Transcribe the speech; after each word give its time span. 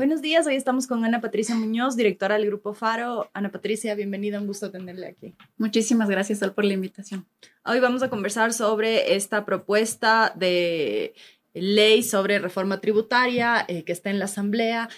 Buenos 0.00 0.22
días, 0.22 0.46
hoy 0.46 0.54
estamos 0.54 0.86
con 0.86 1.04
Ana 1.04 1.20
Patricia 1.20 1.54
Muñoz, 1.54 1.94
directora 1.94 2.36
del 2.36 2.46
Grupo 2.46 2.72
Faro. 2.72 3.28
Ana 3.34 3.50
Patricia, 3.50 3.94
bienvenida, 3.94 4.40
un 4.40 4.46
gusto 4.46 4.70
tenerle 4.70 5.06
aquí. 5.06 5.34
Muchísimas 5.58 6.08
gracias, 6.08 6.38
Sol, 6.38 6.54
por 6.54 6.64
la 6.64 6.72
invitación. 6.72 7.26
Hoy 7.66 7.80
vamos 7.80 8.02
a 8.02 8.08
conversar 8.08 8.54
sobre 8.54 9.14
esta 9.14 9.44
propuesta 9.44 10.32
de 10.34 11.12
ley 11.52 12.02
sobre 12.02 12.38
reforma 12.38 12.80
tributaria 12.80 13.62
eh, 13.68 13.84
que 13.84 13.92
está 13.92 14.08
en 14.08 14.18
la 14.18 14.24
Asamblea 14.24 14.88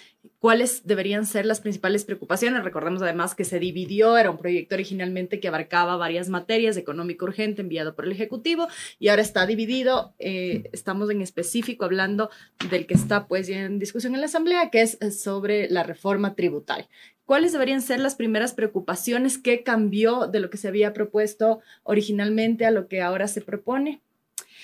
cuáles 0.43 0.85
deberían 0.85 1.25
ser 1.25 1.45
las 1.45 1.61
principales 1.61 2.03
preocupaciones. 2.03 2.65
Recordemos 2.65 3.01
además 3.01 3.33
que 3.33 3.45
se 3.45 3.59
dividió, 3.59 4.17
era 4.17 4.29
un 4.29 4.37
proyecto 4.37 4.75
originalmente 4.75 5.39
que 5.39 5.47
abarcaba 5.47 5.95
varias 5.95 6.27
materias, 6.27 6.75
económico 6.75 7.23
urgente 7.23 7.61
enviado 7.61 7.95
por 7.95 8.03
el 8.03 8.11
Ejecutivo 8.11 8.67
y 8.99 9.07
ahora 9.07 9.21
está 9.21 9.45
dividido. 9.45 10.13
Eh, 10.19 10.69
estamos 10.73 11.09
en 11.11 11.21
específico 11.21 11.85
hablando 11.85 12.29
del 12.69 12.87
que 12.87 12.93
está 12.93 13.25
pues 13.25 13.47
ya 13.47 13.61
en 13.61 13.79
discusión 13.79 14.15
en 14.15 14.19
la 14.19 14.25
Asamblea, 14.25 14.69
que 14.69 14.81
es 14.81 14.97
sobre 15.17 15.69
la 15.69 15.83
reforma 15.83 16.35
tributaria. 16.35 16.89
¿Cuáles 17.23 17.53
deberían 17.53 17.81
ser 17.81 18.01
las 18.01 18.15
primeras 18.15 18.51
preocupaciones? 18.51 19.37
¿Qué 19.37 19.63
cambió 19.63 20.27
de 20.27 20.41
lo 20.41 20.49
que 20.49 20.57
se 20.57 20.67
había 20.67 20.91
propuesto 20.91 21.61
originalmente 21.83 22.65
a 22.65 22.71
lo 22.71 22.89
que 22.89 23.01
ahora 23.01 23.29
se 23.29 23.39
propone? 23.39 24.01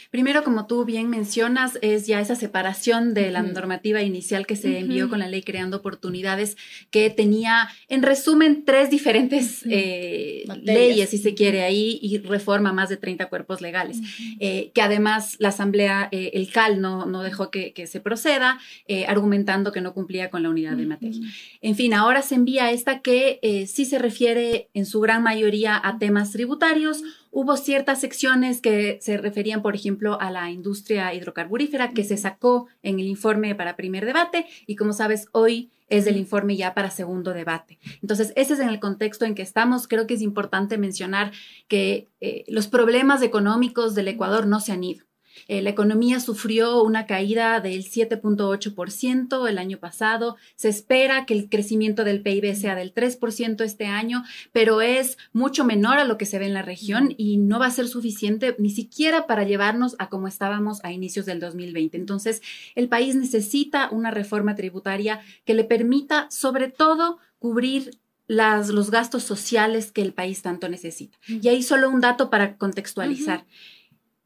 Primero, 0.10 0.44
como 0.44 0.66
tú 0.66 0.86
bien 0.86 1.08
mencionas, 1.08 1.78
es 1.84 2.08
ya 2.08 2.20
esa 2.20 2.34
separación 2.34 3.14
de 3.14 3.30
la 3.30 3.44
normativa 3.44 4.02
inicial 4.02 4.48
que 4.48 4.56
se 4.56 4.80
envió 4.80 5.08
con 5.08 5.20
la 5.20 5.28
ley 5.28 5.44
creando 5.44 5.78
oportunidades, 5.78 6.58
que 6.90 7.12
tenía, 7.12 7.70
en 7.90 8.02
resumen, 8.02 8.66
tres 8.66 8.90
diferentes 8.90 9.64
eh, 9.70 10.46
leyes, 10.64 11.12
si 11.12 11.20
se 11.20 11.36
quiere, 11.36 11.62
ahí, 11.62 12.00
y 12.02 12.18
reforma 12.18 12.74
más 12.74 12.90
de 12.90 12.98
30 12.98 13.28
cuerpos 13.28 13.62
legales, 13.62 14.00
eh, 14.40 14.72
que 14.74 14.82
además 14.82 15.36
la 15.38 15.50
Asamblea, 15.50 16.10
eh, 16.12 16.32
el 16.34 16.50
CAL, 16.50 16.82
no, 16.82 17.06
no 17.06 17.22
dejó 17.22 17.52
que, 17.52 17.74
que 17.74 17.86
se 17.86 18.00
proceda, 18.00 18.60
argumentando 19.08 19.72
que 19.72 19.82
no 19.82 19.94
cumplía 19.94 20.32
con 20.32 20.42
la 20.42 20.50
unidad 20.50 20.76
de 20.76 20.88
materia. 20.88 21.22
En 21.62 21.76
fin, 21.76 21.94
ahora 21.94 22.24
se 22.24 22.34
envía 22.34 22.72
esta 22.72 23.02
que 23.02 23.68
sí 23.68 23.86
se 23.86 24.00
refiere 24.00 24.70
en 24.74 24.88
su 24.88 25.00
gran 25.02 25.22
mayoría 25.22 25.80
a 25.82 26.00
temas 26.00 26.32
tributarios, 26.32 27.04
Hubo 27.32 27.58
ciertas 27.58 28.02
secciones 28.02 28.62
que 28.62 28.98
se 29.02 29.18
referían, 29.18 29.62
por 29.62 29.76
ejemplo, 29.76 30.20
a 30.20 30.32
la 30.32 30.50
industria 30.50 31.14
hidrocarburífera 31.14 31.92
que 31.92 32.04
se 32.04 32.18
sacó 32.18 32.68
en 32.82 33.00
el 33.00 33.08
informe 33.08 33.56
para 33.56 33.76
primer 33.76 34.06
debate 34.06 34.46
y 34.66 34.76
como 34.76 34.94
sabes, 34.94 35.28
hoy 35.32 35.72
es 35.90 36.08
el 36.08 36.18
informe 36.18 36.56
ya 36.56 36.74
para 36.74 36.92
segundo 36.92 37.34
debate. 37.34 37.80
Entonces, 38.02 38.34
ese 38.36 38.54
es 38.54 38.60
en 38.60 38.70
el 38.70 38.80
contexto 38.80 39.26
en 39.26 39.36
que 39.36 39.42
estamos. 39.42 39.88
Creo 39.88 40.08
que 40.08 40.14
es 40.14 40.22
importante 40.22 40.78
mencionar 40.78 41.32
que 41.68 42.08
eh, 42.22 42.46
los 42.48 42.68
problemas 42.68 43.22
económicos 43.22 43.96
del 43.96 44.08
Ecuador 44.08 44.46
no 44.46 44.60
se 44.60 44.72
han 44.72 44.84
ido. 44.84 45.09
Eh, 45.48 45.62
la 45.62 45.70
economía 45.70 46.20
sufrió 46.20 46.84
una 46.84 47.06
caída 47.06 47.60
del 47.60 47.84
7.8% 47.84 49.48
el 49.48 49.58
año 49.58 49.78
pasado. 49.78 50.38
Se 50.56 50.70
espera 50.70 51.26
que 51.26 51.34
el 51.34 51.50
crecimiento 51.50 52.04
del 52.04 52.22
PIB 52.22 52.56
sea 52.56 52.76
del 52.76 52.94
3% 52.94 53.64
este 53.64 53.86
año, 53.86 54.24
pero 54.52 54.82
es 54.82 55.18
mucho 55.34 55.64
menor 55.64 56.00
a 56.00 56.06
lo 56.06 56.18
que 56.18 56.26
se 56.26 56.40
ve 56.40 56.46
en 56.46 56.54
la 56.54 56.62
región 56.62 57.14
y 57.18 57.38
no 57.38 57.60
va 57.60 57.68
a 57.68 57.72
ser 57.72 57.88
suficiente 57.88 58.56
ni 58.60 58.70
siquiera 58.70 59.28
para 59.28 59.44
llevarnos 59.44 59.96
a 60.00 60.10
como 60.10 60.28
estábamos 60.28 60.84
a 60.84 60.92
inicios 60.92 61.26
del 61.26 61.40
2020. 61.40 61.98
Entonces, 61.98 62.42
el 62.76 62.90
país 62.90 63.16
necesita 63.16 63.90
una 63.92 64.12
reforma 64.12 64.56
tributaria 64.56 65.22
que 65.46 65.54
le 65.54 65.64
permita, 65.64 66.28
sobre 66.30 66.70
todo, 66.70 67.20
cubrir 67.40 68.00
los 68.28 68.92
gastos 68.92 69.24
sociales 69.24 69.92
que 69.92 70.04
el 70.04 70.14
país 70.14 70.44
tanto 70.44 70.70
necesita. 70.70 71.18
Y 71.28 71.48
ahí 71.48 71.64
solo 71.64 71.90
un 71.90 72.00
dato 72.00 72.30
para 72.30 72.58
contextualizar. 72.58 73.46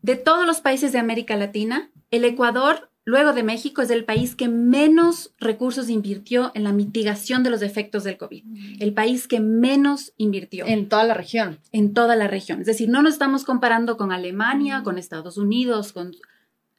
De 0.04 0.18
todos 0.18 0.46
los 0.46 0.60
países 0.60 0.92
de 0.92 1.00
América 1.00 1.38
Latina, 1.38 1.90
el 2.12 2.26
Ecuador, 2.26 2.90
luego 3.06 3.32
de 3.32 3.42
México, 3.42 3.82
es 3.82 3.90
el 3.90 4.04
país 4.04 4.36
que 4.36 4.50
menos 4.50 5.34
recursos 5.40 5.90
invirtió 5.90 6.52
en 6.56 6.66
la 6.66 6.74
mitigación 6.74 7.42
de 7.42 7.50
los 7.50 7.62
efectos 7.62 8.04
del 8.04 8.18
COVID. 8.18 8.44
El 8.82 8.94
país 8.94 9.30
que 9.30 9.40
menos 9.40 10.12
invirtió. 10.18 10.66
En 10.68 10.90
toda 10.90 11.06
la 11.06 11.14
región. 11.14 11.60
En 11.72 11.94
toda 11.94 12.18
la 12.18 12.28
región. 12.28 12.60
Es 12.60 12.66
decir, 12.66 12.90
no 12.90 13.02
nos 13.02 13.14
estamos 13.14 13.46
comparando 13.46 13.96
con 13.96 14.12
Alemania, 14.12 14.84
con 14.84 14.98
Estados 14.98 15.38
Unidos, 15.38 15.94
con... 15.94 16.12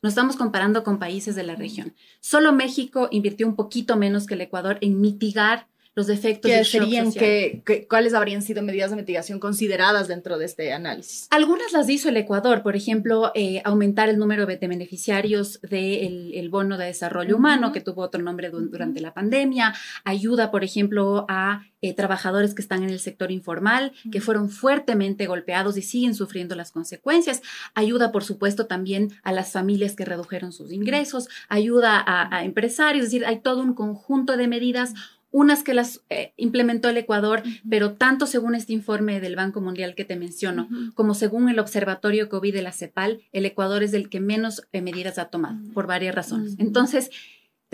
Nos 0.03 0.11
estamos 0.11 0.37
comparando 0.37 0.85
con 0.85 0.99
países 0.99 1.35
de 1.35 1.45
la 1.45 1.56
región. 1.56 1.95
Solo 2.21 2.53
México 2.53 3.09
invirtió 3.11 3.47
un 3.47 3.56
poquito 3.56 3.97
menos 3.97 4.27
que 4.27 4.35
el 4.35 4.43
Ecuador 4.43 4.77
en 4.83 5.01
mitigar 5.01 5.67
los 5.94 6.09
efectos 6.09 6.50
¿Qué 6.50 6.65
serían 6.65 7.12
que, 7.12 7.87
cuáles 7.88 8.15
habrían 8.15 8.43
sido 8.43 8.62
medidas 8.62 8.91
de 8.91 8.97
mitigación 8.97 9.38
consideradas 9.38 10.09
dentro 10.09 10.38
de 10.38 10.47
este 10.47 10.72
análisis? 10.72 11.28
Algunas 11.31 11.72
las 11.72 11.88
hizo 11.88 12.09
el 12.09 12.16
Ecuador, 12.16 12.62
por 12.62 12.75
ejemplo, 12.75 13.31
eh, 13.34 13.62
aumentar 13.65 14.09
el 14.09 14.19
número 14.19 14.47
de 14.47 14.56
beneficiarios 14.56 15.60
del 15.62 16.49
bono 16.50 16.78
de 16.78 16.87
desarrollo 16.87 17.37
humano, 17.37 17.72
que 17.72 17.81
tuvo 17.81 18.03
otro 18.03 18.22
nombre 18.22 18.50
durante 18.50 19.00
la 19.00 19.15
pandemia, 19.15 19.75
ayuda, 20.05 20.50
por 20.50 20.65
ejemplo, 20.65 21.27
a 21.28 21.65
eh, 21.81 21.94
trabajadores 21.94 22.55
que 22.55 22.62
están 22.62 22.82
en 22.82 22.91
el 22.91 22.99
sector 22.99 23.31
informal, 23.31 23.93
que 24.11 24.21
fueron 24.21 24.49
fuertemente 24.49 25.26
golpeados 25.26 25.76
y 25.76 25.82
siguen 25.82 26.15
sufriendo 26.15 26.55
las 26.55 26.72
consecuencias. 26.72 27.43
Ayuda, 27.75 28.11
por 28.11 28.25
supuesto, 28.25 28.66
también 28.66 29.12
a 29.22 29.32
las 29.32 29.53
familias 29.53 29.94
que 29.94 30.05
redujeron 30.05 30.53
sus 30.53 30.72
ingresos, 30.72 31.28
ayuda 31.49 32.03
a, 32.05 32.34
a 32.34 32.44
empresarios, 32.44 33.05
es 33.05 33.12
decir, 33.12 33.26
hay 33.26 33.41
todo 33.41 33.61
un 33.61 33.75
conjunto 33.75 34.37
de 34.37 34.49
medidas 34.49 34.94
unas 35.34 35.65
que 35.65 35.75
las 35.75 36.00
eh, 36.11 36.33
implementó 36.37 36.89
el 36.89 36.97
Ecuador, 36.97 37.43
pero 37.69 37.95
tanto 37.95 38.28
según 38.28 38.55
este 38.55 38.72
informe 38.72 39.19
del 39.19 39.34
Banco 39.34 39.61
Mundial 39.61 39.97
que 39.97 40.05
te 40.05 40.15
menciono, 40.15 40.69
como 40.95 41.12
según 41.12 41.49
el 41.49 41.59
Observatorio 41.59 42.28
COVID 42.28 42.55
de 42.55 42.62
la 42.62 42.71
CEPAL, 42.71 43.21
el 43.33 43.44
Ecuador 43.44 43.83
es 43.83 43.94
el 43.94 44.09
que 44.09 44.21
menos 44.21 44.62
eh, 44.71 44.81
medidas 44.81 45.19
ha 45.19 45.25
tomado, 45.25 45.59
por 45.73 45.89
varias 45.89 46.15
razones. 46.15 46.55
Entonces, 46.59 47.11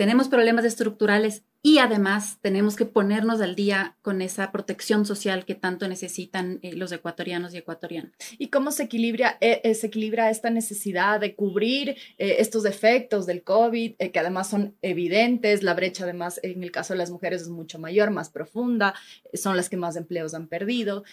tenemos 0.01 0.29
problemas 0.29 0.65
estructurales 0.65 1.43
y 1.61 1.77
además 1.77 2.39
tenemos 2.41 2.75
que 2.75 2.85
ponernos 2.85 3.39
al 3.39 3.53
día 3.53 3.97
con 4.01 4.23
esa 4.23 4.51
protección 4.51 5.05
social 5.05 5.45
que 5.45 5.53
tanto 5.53 5.87
necesitan 5.87 6.57
eh, 6.63 6.73
los 6.73 6.91
ecuatorianos 6.91 7.53
y 7.53 7.57
ecuatorianas. 7.57 8.11
¿Y 8.39 8.47
cómo 8.47 8.71
se 8.71 8.81
equilibra, 8.81 9.37
eh, 9.41 9.61
eh, 9.63 9.75
se 9.75 9.85
equilibra 9.85 10.31
esta 10.31 10.49
necesidad 10.49 11.19
de 11.19 11.35
cubrir 11.35 11.97
estos 12.17 12.65
efectos 12.65 13.27
del 13.27 13.43
COVID, 13.43 13.97
que 13.97 14.19
además 14.19 14.49
son 14.49 14.75
evidentes? 14.81 15.61
La 15.61 15.75
brecha 15.75 16.05
además 16.05 16.39
en 16.41 16.63
el 16.63 16.71
caso 16.71 16.95
de 16.95 16.97
las 16.97 17.11
mujeres 17.11 17.43
es 17.43 17.49
mucho 17.49 17.77
mayor, 17.77 18.09
más 18.09 18.31
profunda, 18.31 18.95
son 19.35 19.55
las 19.55 19.69
que 19.69 19.77
más 19.77 19.97
empleos 19.97 20.33
han 20.33 20.47
perdido, 20.47 21.03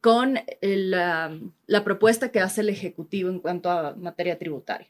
con 0.00 0.38
la, 0.62 1.38
la 1.66 1.84
propuesta 1.84 2.30
que 2.30 2.40
hace 2.40 2.62
el 2.62 2.70
Ejecutivo 2.70 3.28
en 3.28 3.40
cuanto 3.40 3.70
a 3.70 3.94
materia 3.96 4.38
tributaria. 4.38 4.88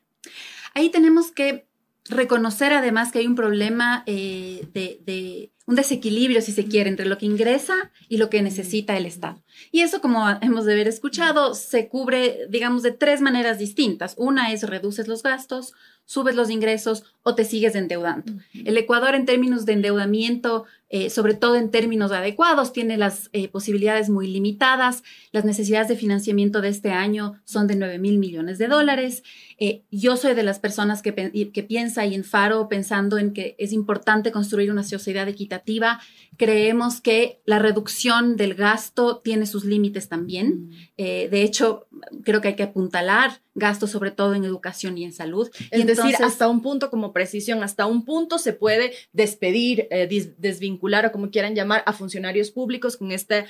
Ahí 0.72 0.90
tenemos 0.90 1.32
que 1.32 1.66
reconocer 2.08 2.72
además 2.72 3.12
que 3.12 3.20
hay 3.20 3.26
un 3.26 3.34
problema 3.34 4.02
eh, 4.06 4.68
de, 4.72 5.52
un 5.70 5.76
desequilibrio, 5.76 6.42
si 6.42 6.50
se 6.50 6.64
quiere, 6.64 6.90
entre 6.90 7.06
lo 7.06 7.16
que 7.16 7.26
ingresa 7.26 7.92
y 8.08 8.16
lo 8.16 8.28
que 8.28 8.42
necesita 8.42 8.96
el 8.96 9.06
Estado. 9.06 9.40
Y 9.70 9.82
eso, 9.82 10.00
como 10.00 10.28
hemos 10.42 10.64
de 10.64 10.72
haber 10.72 10.88
escuchado, 10.88 11.54
se 11.54 11.86
cubre, 11.86 12.48
digamos, 12.48 12.82
de 12.82 12.90
tres 12.90 13.20
maneras 13.20 13.60
distintas. 13.60 14.16
Una 14.18 14.52
es 14.52 14.64
reduces 14.64 15.06
los 15.06 15.22
gastos, 15.22 15.74
subes 16.10 16.34
los 16.34 16.50
ingresos 16.50 17.04
o 17.22 17.36
te 17.36 17.44
sigues 17.44 17.76
endeudando. 17.76 18.32
El 18.52 18.76
Ecuador 18.76 19.14
en 19.14 19.26
términos 19.26 19.64
de 19.64 19.74
endeudamiento, 19.74 20.64
eh, 20.88 21.08
sobre 21.08 21.34
todo 21.34 21.54
en 21.54 21.70
términos 21.70 22.10
adecuados, 22.10 22.72
tiene 22.72 22.96
las 22.96 23.30
eh, 23.32 23.46
posibilidades 23.46 24.10
muy 24.10 24.26
limitadas. 24.26 25.04
Las 25.30 25.44
necesidades 25.44 25.86
de 25.86 25.94
financiamiento 25.94 26.62
de 26.62 26.68
este 26.70 26.90
año 26.90 27.40
son 27.44 27.68
de 27.68 27.76
9 27.76 28.00
mil 28.00 28.18
millones 28.18 28.58
de 28.58 28.66
dólares. 28.66 29.22
Eh, 29.58 29.82
yo 29.92 30.16
soy 30.16 30.34
de 30.34 30.42
las 30.42 30.58
personas 30.58 31.00
que, 31.00 31.14
que 31.52 31.62
piensa 31.62 32.04
y 32.06 32.16
en 32.16 32.24
Faro 32.24 32.68
pensando 32.68 33.16
en 33.16 33.32
que 33.32 33.54
es 33.58 33.72
importante 33.72 34.32
construir 34.32 34.72
una 34.72 34.82
sociedad 34.82 35.28
equitativa. 35.28 35.59
Creemos 36.36 37.00
que 37.00 37.40
la 37.44 37.58
reducción 37.58 38.36
del 38.36 38.54
gasto 38.54 39.18
tiene 39.18 39.46
sus 39.46 39.64
límites 39.64 40.08
también. 40.08 40.70
de 40.96 41.42
hecho, 41.42 41.86
creo 42.24 42.40
que 42.40 42.48
hay 42.48 42.56
que 42.56 42.62
apuntalar 42.62 43.42
gastos 43.54 43.90
sobre 43.90 44.10
todo 44.10 44.34
en 44.34 44.44
educación 44.44 44.96
y 44.96 45.04
en 45.04 45.12
salud. 45.12 45.50
Es 45.70 45.84
decir, 45.84 46.14
hasta 46.22 46.48
un 46.48 46.62
punto 46.62 46.88
como 46.88 47.12
precisión, 47.12 47.62
hasta 47.62 47.84
un 47.86 48.04
punto 48.04 48.38
se 48.38 48.52
puede 48.52 48.92
despedir, 49.12 49.88
desvincular 50.38 51.04
o 51.06 51.12
como 51.12 51.30
quieran 51.30 51.54
llamar 51.54 51.82
a 51.84 51.92
funcionarios 51.92 52.50
públicos 52.50 52.96
con 52.96 53.12
este 53.12 53.44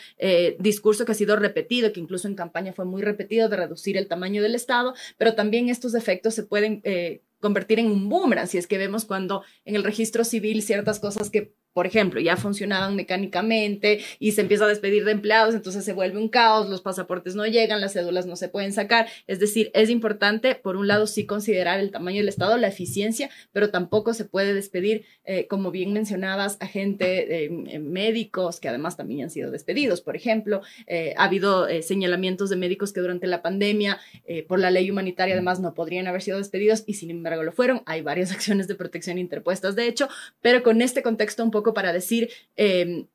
discurso 0.58 1.04
que 1.04 1.12
ha 1.12 1.14
sido 1.14 1.36
repetido, 1.36 1.92
que 1.92 2.00
incluso 2.00 2.26
en 2.26 2.34
campaña 2.34 2.72
fue 2.72 2.84
muy 2.84 3.02
repetido, 3.02 3.48
de 3.48 3.56
reducir 3.56 3.96
el 3.96 4.08
tamaño 4.08 4.42
del 4.42 4.54
Estado, 4.54 4.94
pero 5.16 5.34
también 5.34 5.68
estos 5.68 5.94
efectos 5.94 6.34
se 6.34 6.42
pueden 6.42 6.80
eh, 6.84 7.22
convertir 7.40 7.78
en 7.78 7.86
un 7.86 8.08
boomerang, 8.08 8.46
si 8.46 8.58
es 8.58 8.66
que 8.66 8.78
vemos 8.78 9.04
cuando 9.04 9.42
en 9.64 9.76
el 9.76 9.84
registro 9.84 10.24
civil 10.24 10.62
ciertas 10.62 11.00
cosas 11.00 11.30
que 11.30 11.54
por 11.72 11.86
ejemplo, 11.86 12.20
ya 12.20 12.36
funcionaban 12.36 12.96
mecánicamente 12.96 14.00
y 14.18 14.32
se 14.32 14.40
empieza 14.40 14.64
a 14.64 14.68
despedir 14.68 15.04
de 15.04 15.12
empleados, 15.12 15.54
entonces 15.54 15.84
se 15.84 15.92
vuelve 15.92 16.18
un 16.18 16.28
caos, 16.28 16.68
los 16.68 16.82
pasaportes 16.82 17.34
no 17.36 17.46
llegan, 17.46 17.80
las 17.80 17.92
cédulas 17.92 18.26
no 18.26 18.36
se 18.36 18.48
pueden 18.48 18.72
sacar. 18.72 19.06
Es 19.26 19.38
decir, 19.38 19.70
es 19.74 19.90
importante, 19.90 20.54
por 20.54 20.76
un 20.76 20.88
lado, 20.88 21.06
sí 21.06 21.26
considerar 21.26 21.78
el 21.80 21.90
tamaño 21.90 22.18
del 22.18 22.28
Estado, 22.28 22.56
la 22.56 22.68
eficiencia, 22.68 23.30
pero 23.52 23.70
tampoco 23.70 24.14
se 24.14 24.24
puede 24.24 24.52
despedir, 24.52 25.04
eh, 25.24 25.46
como 25.46 25.70
bien 25.70 25.92
mencionabas, 25.92 26.56
a 26.60 26.66
gente, 26.66 27.44
eh, 27.44 27.78
médicos 27.78 28.60
que 28.60 28.68
además 28.68 28.96
también 28.96 29.24
han 29.24 29.30
sido 29.30 29.50
despedidos. 29.50 30.00
Por 30.00 30.16
ejemplo, 30.16 30.62
eh, 30.86 31.14
ha 31.16 31.24
habido 31.24 31.68
señalamientos 31.82 32.50
de 32.50 32.56
médicos 32.56 32.92
que 32.92 33.00
durante 33.00 33.26
la 33.26 33.42
pandemia, 33.42 34.00
por 34.48 34.58
la 34.58 34.70
ley 34.70 34.90
humanitaria, 34.90 35.34
además 35.34 35.60
no 35.60 35.74
podrían 35.74 36.06
haber 36.06 36.22
sido 36.22 36.38
despedidos 36.38 36.84
y 36.86 36.94
sin 36.94 37.10
embargo 37.10 37.42
lo 37.42 37.52
fueron. 37.52 37.82
Hay 37.86 38.02
varias 38.02 38.32
acciones 38.32 38.66
de 38.66 38.74
protección 38.74 39.18
interpuestas, 39.18 39.76
de 39.76 39.86
hecho, 39.86 40.08
pero 40.40 40.62
con 40.62 40.82
este 40.82 41.02
contexto 41.02 41.44
un 41.44 41.50
poco 41.50 41.59
para 41.62 41.92
decir 41.92 42.30
em, 42.56 43.06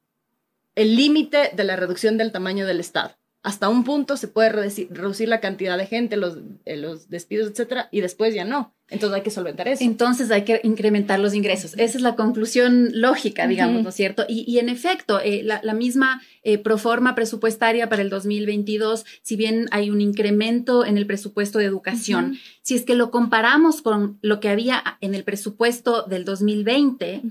el 0.75 0.95
límite 0.95 1.51
de 1.53 1.63
la 1.63 1.75
reducción 1.75 2.17
del 2.17 2.31
tamaño 2.31 2.65
del 2.65 2.79
Estado. 2.79 3.15
Hasta 3.45 3.69
un 3.69 3.83
punto 3.83 4.17
se 4.17 4.27
puede 4.27 4.49
reducir, 4.49 5.29
la 5.29 5.39
cantidad 5.39 5.77
de 5.77 5.85
gente, 5.85 6.17
los, 6.17 6.39
eh, 6.65 6.77
los 6.77 7.09
despidos, 7.09 7.51
etcétera, 7.51 7.89
y 7.91 8.01
después 8.01 8.33
ya 8.33 8.43
no. 8.43 8.73
Entonces 8.89 9.15
hay 9.15 9.21
que 9.23 9.31
solventar 9.31 9.67
eso. 9.67 9.83
Entonces 9.83 10.29
hay 10.29 10.43
que 10.43 10.61
incrementar 10.63 11.19
los 11.19 11.33
ingresos. 11.33 11.73
Esa 11.73 11.97
es 11.97 12.01
la 12.01 12.15
conclusión 12.15 12.89
lógica, 12.93 13.47
digamos, 13.47 13.81
¿no 13.81 13.89
es 13.89 13.95
cierto? 13.95 14.25
Y, 14.27 14.59
en 14.59 14.69
efecto, 14.69 15.19
eh, 15.19 15.41
la, 15.43 15.73
misma 15.73 16.21
eh, 16.43 16.59
proforma 16.59 17.15
presupuestaria 17.15 17.89
para 17.89 18.03
el 18.03 18.09
2022, 18.09 19.05
si 19.23 19.35
bien 19.35 19.67
hay 19.71 19.89
un 19.89 20.01
incremento 20.01 20.85
en 20.85 20.97
el 20.97 21.07
presupuesto 21.07 21.57
de 21.57 21.65
educación, 21.65 22.37
si 22.61 22.75
es 22.75 22.83
que 22.83 22.95
lo 22.95 23.09
comparamos 23.09 23.81
con 23.81 24.19
lo 24.21 24.39
que 24.39 24.49
había 24.49 24.83
en 25.01 25.15
el 25.15 25.23
presupuesto 25.23 26.03
del 26.03 26.23
2020, 26.23 27.21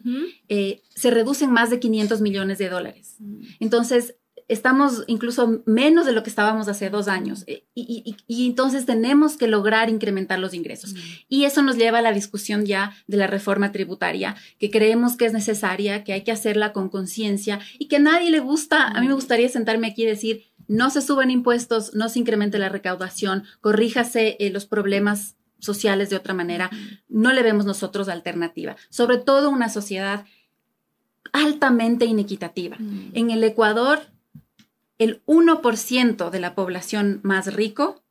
eh, 0.49 0.83
se 0.95 1.11
reducen 1.13 1.51
más 1.53 1.71
de 1.71 1.79
500 1.79 2.21
millones 2.21 2.59
de 2.59 2.69
dólares. 2.69 3.17
Entonces, 3.61 4.17
estamos 4.49 5.05
incluso 5.06 5.62
menos 5.67 6.06
de 6.06 6.12
lo 6.12 6.23
que 6.23 6.31
estábamos 6.31 6.69
hace 6.69 6.91
dos 6.91 7.08
años 7.08 7.44
eh, 7.46 7.64
y, 7.75 8.17
entonces 8.46 8.87
tenemos 8.87 9.37
que 9.37 9.49
lograr 9.49 9.91
incrementar 9.91 10.38
los 10.38 10.55
ingresos. 10.55 10.94
Y 11.29 11.44
eso 11.44 11.62
nos 11.62 11.76
lleva 11.76 11.99
a 11.99 12.02
la 12.02 12.12
discusión 12.12 12.67
ya 12.67 12.94
de 13.06 13.17
la 13.17 13.26
reforma 13.26 13.73
tributaria, 13.73 14.37
que 14.58 14.70
creemos 14.70 15.17
que 15.17 15.26
es 15.26 15.32
necesaria, 15.32 16.05
que 16.05 16.12
hay 16.12 16.23
que 16.23 16.32
hacerla 16.32 16.73
con 16.73 16.88
conciencia 16.88 17.61
y 17.79 17.88
que 17.88 17.96
a 17.96 18.00
nadie 18.00 18.31
le 18.31 18.41
gusta. 18.41 18.88
A 18.88 19.00
mí 19.00 19.08
me 19.08 19.14
gustaría 19.14 19.49
sentarme 19.49 19.88
aquí 19.88 20.02
y 20.02 20.06
decir, 20.06 20.44
no 20.69 20.91
se 20.91 21.02
suben 21.02 21.31
impuestos, 21.31 21.94
no 21.94 22.08
se 22.08 22.19
incremente 22.19 22.58
la 22.58 22.69
recaudación, 22.69 23.44
corríjase 23.61 24.37
eh, 24.38 24.50
los 24.50 24.67
problemas 24.67 25.37
sociales 25.58 26.11
de 26.11 26.17
otra 26.17 26.35
manera. 26.35 26.70
No 27.08 27.32
le 27.32 27.43
vemos 27.43 27.64
nosotros 27.64 28.08
alternativa, 28.08 28.76
sobre 28.91 29.19
todo 29.19 29.50
una 29.50 29.69
sociedad 29.69 30.25
altamente 31.32 32.05
inequitativa. 32.05 32.76
En 33.12 33.31
el 33.31 33.43
Ecuador 33.43 34.00
el 34.99 35.25
1% 35.26 36.31
de 36.31 36.41
la 36.41 36.55
población 36.55 37.20
más 37.23 37.52
rico 37.52 38.02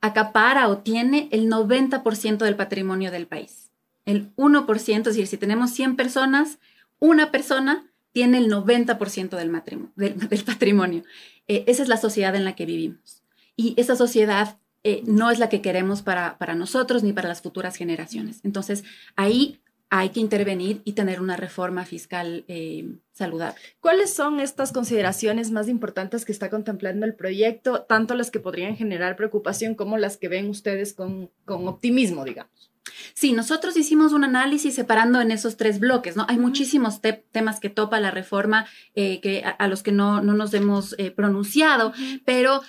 acapara 0.00 0.68
o 0.68 0.78
tiene 0.78 1.28
el 1.30 1.48
90% 1.48 2.38
del 2.38 2.56
patrimonio 2.56 3.10
del 3.10 3.26
país. 3.26 3.70
El 4.04 4.34
1%, 4.36 4.98
es 4.98 5.04
decir, 5.04 5.26
si 5.26 5.38
tenemos 5.38 5.70
100 5.70 5.96
personas, 5.96 6.58
una 6.98 7.30
persona 7.30 7.86
tiene 8.12 8.38
el 8.38 8.50
90% 8.50 9.36
del, 9.36 9.52
del, 10.28 10.44
patrimonio. 10.44 11.04
Eh, 11.48 11.64
esa 11.66 11.82
es 11.82 11.88
la 11.88 11.96
sociedad 11.96 12.34
en 12.36 12.44
la 12.44 12.54
que 12.54 12.66
vivimos. 12.66 13.22
Y 13.56 13.74
esa 13.78 13.96
sociedad 13.96 14.58
eh, 14.82 15.02
no 15.06 15.30
es 15.30 15.38
la 15.38 15.48
que 15.48 15.62
queremos 15.62 16.02
para, 16.02 16.36
para 16.36 16.54
nosotros 16.54 17.02
ni 17.02 17.12
para 17.12 17.28
las 17.28 17.40
futuras 17.40 17.76
generaciones. 17.76 18.40
Entonces, 18.42 18.84
ahí 19.16 19.60
hay 19.96 20.08
que 20.08 20.18
intervenir 20.18 20.82
y 20.84 20.94
tener 20.94 21.20
una 21.20 21.36
reforma 21.36 21.84
fiscal 21.84 22.44
eh, 22.48 22.96
saludable. 23.12 23.60
¿Cuáles 23.78 24.12
son 24.12 24.40
estas 24.40 24.72
consideraciones 24.72 25.52
más 25.52 25.68
importantes 25.68 26.24
que 26.24 26.32
está 26.32 26.50
contemplando 26.50 27.06
el 27.06 27.14
proyecto, 27.14 27.82
tanto 27.82 28.16
las 28.16 28.32
que 28.32 28.40
podrían 28.40 28.74
generar 28.74 29.14
preocupación 29.14 29.76
como 29.76 29.96
las 29.96 30.16
que 30.16 30.26
ven 30.26 30.50
ustedes 30.50 30.94
con, 30.94 31.30
optimismo, 31.46 32.24
digamos? 32.24 32.72
Sí, 33.14 33.32
nosotros 33.34 33.76
hicimos 33.76 34.12
un 34.12 34.24
análisis 34.24 34.74
separando 34.74 35.20
en 35.20 35.30
esos 35.30 35.56
tres 35.56 35.78
bloques, 35.78 36.16
¿no? 36.16 36.26
Hay 36.28 36.38
muchísimos 36.38 37.00
temas 37.30 37.60
que 37.60 37.70
topa 37.70 38.00
la 38.00 38.10
reforma 38.10 38.66
eh, 38.96 39.20
que, 39.20 39.44
a, 39.44 39.68
los 39.68 39.84
que 39.84 39.92
no, 39.92 40.22
nos 40.22 40.54
hemos 40.54 40.96
eh, 40.98 41.12
pronunciado, 41.12 41.92
pero 42.24 42.62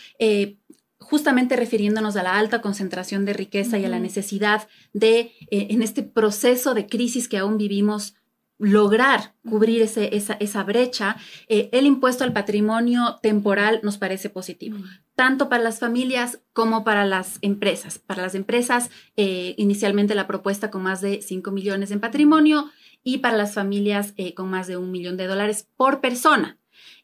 justamente 1.05 1.55
refiriéndonos 1.55 2.15
a 2.15 2.23
la 2.23 2.37
alta 2.37 2.61
concentración 2.61 3.25
de 3.25 3.33
riqueza 3.33 3.77
y 3.77 3.85
a 3.85 3.89
la 3.89 3.99
necesidad 3.99 4.67
de, 4.93 5.31
eh, 5.51 5.67
en 5.69 5.81
este 5.81 6.03
proceso 6.03 6.73
de 6.73 6.87
crisis 6.87 7.27
que 7.27 7.37
aún 7.37 7.57
vivimos, 7.57 8.15
lograr 8.57 9.35
cubrir 9.47 9.81
ese, 9.81 10.15
esa, 10.15 10.33
esa, 10.35 10.63
brecha, 10.63 11.17
eh, 11.49 11.69
el 11.73 11.85
impuesto 11.85 12.23
al 12.23 12.31
patrimonio 12.31 13.19
temporal 13.21 13.81
nos 13.83 13.97
parece 13.97 14.29
positivo, 14.29 14.77
tanto 15.13 15.49
para 15.49 15.61
las 15.61 15.79
familias 15.79 16.39
como 16.53 16.85
para 16.85 17.05
las 17.05 17.37
empresas. 17.41 17.99
Para 17.99 18.21
las 18.21 18.33
empresas, 18.33 18.89
eh, 19.17 19.55
inicialmente 19.57 20.15
la 20.15 20.25
propuesta 20.25 20.71
con 20.71 20.83
más 20.83 21.01
de 21.01 21.21
5 21.21 21.51
millones 21.51 21.91
en 21.91 21.99
patrimonio 21.99 22.71
y 23.03 23.17
para 23.17 23.35
las 23.35 23.53
familias 23.53 24.13
con 24.35 24.49
más 24.49 24.67
de 24.67 24.77
un 24.77 24.89
millón 24.89 25.17
de 25.17 25.27
dólares 25.27 25.67
por 25.75 25.99
persona. 25.99 26.57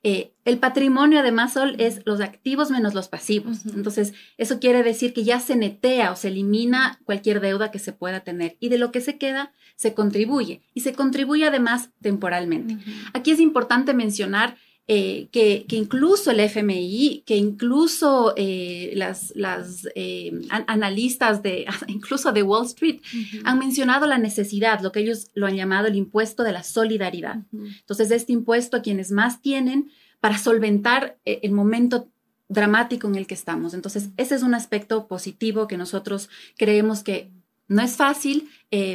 Eh, 0.03 0.33
el 0.45 0.57
patrimonio, 0.57 1.19
además, 1.19 1.53
Sol, 1.53 1.75
es 1.77 2.01
los 2.05 2.21
activos 2.21 2.71
menos 2.71 2.93
los 2.93 3.07
pasivos. 3.07 3.65
Entonces, 3.65 4.13
eso 4.37 4.59
quiere 4.59 4.83
decir 4.83 5.13
que 5.13 5.23
ya 5.23 5.39
se 5.39 5.55
netea 5.55 6.11
o 6.11 6.15
se 6.15 6.29
elimina 6.29 6.99
cualquier 7.03 7.39
deuda 7.39 7.71
que 7.71 7.79
se 7.79 7.93
pueda 7.93 8.21
tener 8.21 8.57
y 8.59 8.69
de 8.69 8.77
lo 8.77 8.91
que 8.91 9.01
se 9.01 9.17
queda 9.17 9.53
se 9.75 9.93
contribuye 9.93 10.61
y 10.73 10.81
se 10.81 10.93
contribuye 10.93 11.45
además 11.45 11.89
temporalmente. 12.01 12.77
Aquí 13.13 13.31
es 13.31 13.39
importante 13.39 13.93
mencionar 13.93 14.57
eh, 14.93 15.29
que, 15.31 15.65
incluso 15.69 16.31
el 16.31 16.41
FMI, 16.41 17.23
que 17.25 17.37
incluso 17.37 18.33
eh, 18.35 18.91
las, 18.97 19.31
las 19.37 19.87
eh, 19.95 20.33
analistas 20.49 21.41
de, 21.41 21.65
incluso 21.87 22.33
de 22.33 22.43
Wall 22.43 22.65
Street, 22.65 22.99
han 23.45 23.57
mencionado 23.57 24.05
la 24.05 24.17
necesidad, 24.17 24.81
lo 24.81 24.91
que 24.91 24.99
ellos 24.99 25.29
lo 25.33 25.47
han 25.47 25.55
llamado 25.55 25.87
el 25.87 25.95
impuesto 25.95 26.43
de 26.43 26.51
la 26.51 26.63
solidaridad. 26.63 27.37
Entonces, 27.53 28.11
este 28.11 28.33
impuesto 28.33 28.75
a 28.75 28.81
quienes 28.81 29.11
más 29.11 29.41
tienen 29.41 29.89
para 30.19 30.37
solventar 30.37 31.17
el 31.23 31.53
momento 31.53 32.09
dramático 32.49 33.07
en 33.07 33.15
el 33.15 33.27
que 33.27 33.33
estamos. 33.33 33.73
Entonces, 33.73 34.09
ese 34.17 34.35
es 34.35 34.43
un 34.43 34.55
aspecto 34.55 35.07
positivo 35.07 35.69
que 35.69 35.77
nosotros 35.77 36.27
creemos 36.57 37.01
que 37.01 37.31
no 37.69 37.81
es 37.81 37.95
fácil, 37.95 38.49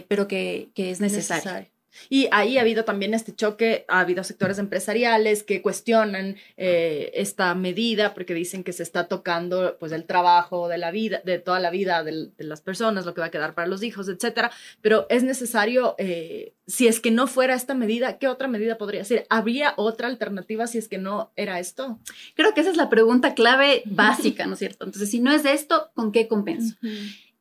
pero 0.08 0.28
que, 0.28 0.68
es 0.74 1.00
necesario. 1.00 1.70
Y 2.08 2.28
ahí 2.32 2.58
ha 2.58 2.62
habido 2.62 2.84
también 2.84 3.14
este 3.14 3.34
choque, 3.34 3.84
ha 3.88 4.00
habido 4.00 4.24
sectores 4.24 4.58
empresariales 4.58 5.42
que 5.42 5.62
cuestionan 5.62 6.36
eh, 6.56 7.10
esta 7.14 7.54
medida 7.54 8.14
porque 8.14 8.34
dicen 8.34 8.64
que 8.64 8.72
se 8.72 8.82
está 8.82 9.08
tocando 9.08 9.76
pues 9.78 9.92
el 9.92 10.04
trabajo 10.04 10.68
de 10.68 10.78
la 10.78 10.90
vida, 10.90 11.20
de 11.24 11.38
toda 11.38 11.60
la 11.60 11.70
vida 11.70 12.02
de, 12.04 12.30
las 12.38 12.60
personas, 12.60 13.06
lo 13.06 13.14
que 13.14 13.20
va 13.20 13.28
a 13.28 13.30
quedar 13.30 13.54
para 13.54 13.66
los 13.66 13.82
hijos, 13.82 14.08
etcétera. 14.08 14.50
Pero 14.80 15.06
es 15.08 15.22
necesario, 15.22 15.94
eh, 15.98 16.54
si 16.66 16.88
es 16.88 17.00
que 17.00 17.10
no 17.10 17.26
fuera 17.26 17.54
esta 17.54 17.74
medida, 17.74 18.18
¿qué 18.18 18.28
otra 18.28 18.48
medida 18.48 18.78
podría 18.78 19.04
ser? 19.04 19.26
¿Habría 19.28 19.74
otra 19.76 20.08
alternativa 20.08 20.66
si 20.66 20.78
es 20.78 20.88
que 20.88 20.98
no 20.98 21.32
era 21.36 21.58
esto? 21.58 21.98
Creo 22.34 22.54
que 22.54 22.60
esa 22.60 22.70
es 22.70 22.76
la 22.76 22.88
pregunta 22.88 23.34
clave 23.34 23.82
básica, 23.86 24.46
¿no 24.46 24.54
es 24.54 24.58
cierto? 24.58 24.84
Entonces, 24.84 25.10
si 25.10 25.20
no 25.20 25.32
es 25.32 25.44
esto, 25.44 25.90
¿con 25.94 26.12
qué 26.12 26.28
compenso? 26.28 26.76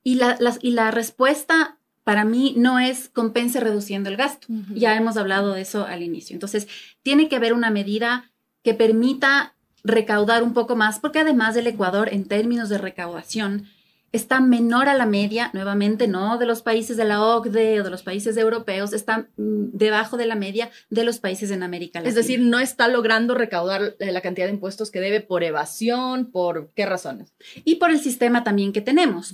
y, 0.04 0.16
la, 0.16 0.38
y 0.62 0.72
la 0.72 0.92
respuesta 0.92 1.80
para 2.06 2.24
mí 2.24 2.54
no 2.56 2.78
es 2.80 3.10
compense 3.10 3.60
reduciendo 3.60 4.10
el 4.10 4.16
gasto. 4.16 4.48
Ya 4.74 4.96
hemos 4.96 5.18
hablado 5.18 5.54
de 5.54 5.62
eso 5.62 5.86
al 5.86 6.04
inicio. 6.04 6.36
Entonces, 6.36 6.68
tiene 7.02 7.28
que 7.28 7.36
haber 7.36 7.52
una 7.52 7.72
medida 7.72 8.31
que 8.63 8.75
permita 8.75 9.56
recaudar 9.84 10.44
un 10.44 10.53
poco 10.53 10.75
más, 10.75 11.00
porque 11.00 11.20
además 11.20 11.56
del 11.56 11.65
Ecuador, 11.65 12.10
en 12.12 12.25
términos 12.27 12.70
de 12.70 12.77
recaudación, 12.77 13.65
está 14.12 14.39
menor 14.39 14.88
a 14.88 14.94
la 14.94 15.08
media, 15.08 15.50
nuevamente, 15.53 16.08
no 16.08 16.38
de 16.38 16.46
los 16.46 16.62
países 16.62 16.96
de 16.96 17.06
la 17.06 17.24
OCDE 17.24 17.82
o 17.82 17.84
de 17.84 17.89
los 17.89 18.03
países 18.03 18.38
europeos, 18.38 18.94
está 18.94 19.27
mm, 19.38 19.72
debajo 19.74 20.15
de 20.15 20.27
la 20.27 20.36
media 20.36 20.70
de 20.91 21.06
los 21.06 21.18
países 21.18 21.50
en 21.50 21.63
América 21.63 22.00
Latina. 22.00 22.10
Es 22.10 22.15
decir, 22.15 22.39
no 22.39 22.60
está 22.60 22.88
logrando 22.88 23.34
recaudar 23.34 23.96
eh, 23.98 24.12
la 24.12 24.22
cantidad 24.22 24.46
de 24.46 24.53
impuestos 24.53 24.91
que 24.91 25.01
debe 25.01 25.22
por 25.22 25.44
evasión, 25.44 26.32
por 26.32 26.72
qué 26.75 26.86
razones. 26.86 27.34
Y 27.63 27.75
por 27.75 27.89
el 27.89 28.00
sistema 28.00 28.44
también 28.44 28.74
que 28.74 28.82
tenemos. 28.82 29.34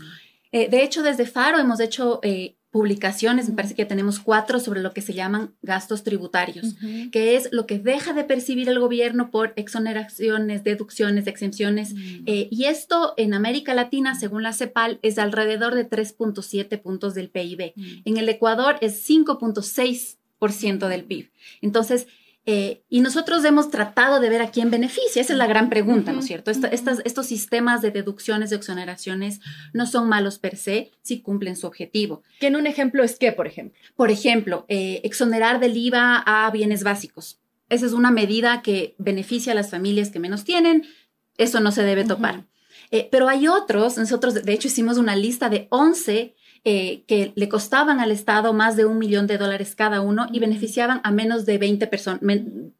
Eh, 0.53 0.69
de 0.69 0.83
hecho, 0.83 1.03
desde 1.03 1.25
Faro 1.25 1.59
hemos 1.59 1.79
hecho 1.79 2.19
eh, 2.23 2.55
publicaciones, 2.71 3.49
me 3.49 3.55
parece 3.55 3.75
que 3.75 3.85
tenemos 3.85 4.19
cuatro 4.19 4.59
sobre 4.61 4.81
lo 4.81 4.93
que 4.93 5.01
se 5.01 5.13
llaman 5.13 5.53
gastos 5.61 6.03
tributarios, 6.03 6.75
que 7.11 7.35
es 7.35 7.49
lo 7.51 7.67
que 7.67 7.79
deja 7.79 8.13
de 8.13 8.23
percibir 8.23 8.69
el 8.69 8.79
gobierno 8.79 9.29
por 9.29 9.51
exoneraciones, 9.57 10.63
deducciones, 10.63 11.27
exenciones. 11.27 11.93
Mm. 11.93 12.23
Eh, 12.27 12.47
y 12.49 12.65
esto 12.65 13.13
en 13.17 13.33
América 13.33 13.73
Latina, 13.73 14.15
según 14.15 14.41
la 14.41 14.53
CEPAL, 14.53 14.99
es 15.01 15.17
alrededor 15.17 15.75
de 15.75 15.89
3.7 15.89 16.81
puntos 16.81 17.13
del 17.13 17.29
PIB. 17.29 17.73
En 18.05 18.15
el 18.15 18.29
Ecuador 18.29 18.77
es 18.79 19.07
5.6% 19.07 20.87
del 20.87 21.03
PIB. 21.03 21.29
Entonces, 21.61 22.07
Eh, 22.47 22.83
y 22.89 23.01
nosotros 23.01 23.45
hemos 23.45 23.69
tratado 23.69 24.19
de 24.19 24.29
ver 24.29 24.41
a 24.41 24.49
quién 24.49 24.71
beneficia. 24.71 25.21
Esa 25.21 25.33
es 25.33 25.37
la 25.37 25.45
gran 25.45 25.69
pregunta, 25.69 26.11
¿no 26.11 26.19
es 26.19 26.25
cierto? 26.25 26.49
estos 26.49 27.25
sistemas 27.25 27.81
de 27.81 27.91
deducciones, 27.91 28.49
de 28.49 28.55
exoneraciones, 28.55 29.39
no 29.73 29.85
son 29.85 30.09
malos 30.09 30.39
per 30.39 30.57
se 30.57 30.91
si 31.03 31.21
cumplen 31.21 31.55
su 31.55 31.67
objetivo. 31.67 32.23
¿Que 32.39 32.47
en 32.47 32.55
un 32.55 32.65
ejemplo 32.65 33.03
es 33.03 33.17
qué, 33.17 33.31
por 33.31 33.45
ejemplo? 33.45 33.79
Por 33.95 34.09
ejemplo, 34.09 34.65
eh, 34.69 35.01
exonerar 35.03 35.59
del 35.59 35.77
IVA 35.77 36.17
a 36.17 36.49
bienes 36.49 36.83
básicos. 36.83 37.39
Esa 37.69 37.85
es 37.85 37.93
una 37.93 38.11
medida 38.11 38.61
que 38.61 38.95
beneficia 38.97 39.53
a 39.53 39.55
las 39.55 39.69
familias 39.69 40.09
que 40.09 40.19
menos 40.19 40.43
tienen. 40.43 40.83
Eso 41.37 41.59
no 41.59 41.71
se 41.71 41.83
debe 41.83 42.03
topar. 42.03 42.45
Eh, 42.89 43.07
pero 43.11 43.29
hay 43.29 43.47
otros, 43.47 43.97
nosotros 43.97 44.33
de 44.33 44.51
hecho 44.51 44.67
hicimos 44.67 44.97
una 44.97 45.15
lista 45.15 45.49
de 45.49 45.67
11 45.69 46.35
eh, 46.63 47.03
que 47.07 47.33
le 47.35 47.49
costaban 47.49 47.99
al 47.99 48.11
Estado 48.11 48.53
más 48.53 48.75
de 48.75 48.85
un 48.85 48.99
millón 48.99 49.25
de 49.25 49.39
dólares 49.39 49.73
cada 49.75 50.01
uno 50.01 50.27
y 50.31 50.39
beneficiaban 50.39 51.01
a 51.03 51.09
menos 51.09 51.47
de 51.47 51.57
20 51.57 51.87
personas, 51.87 52.21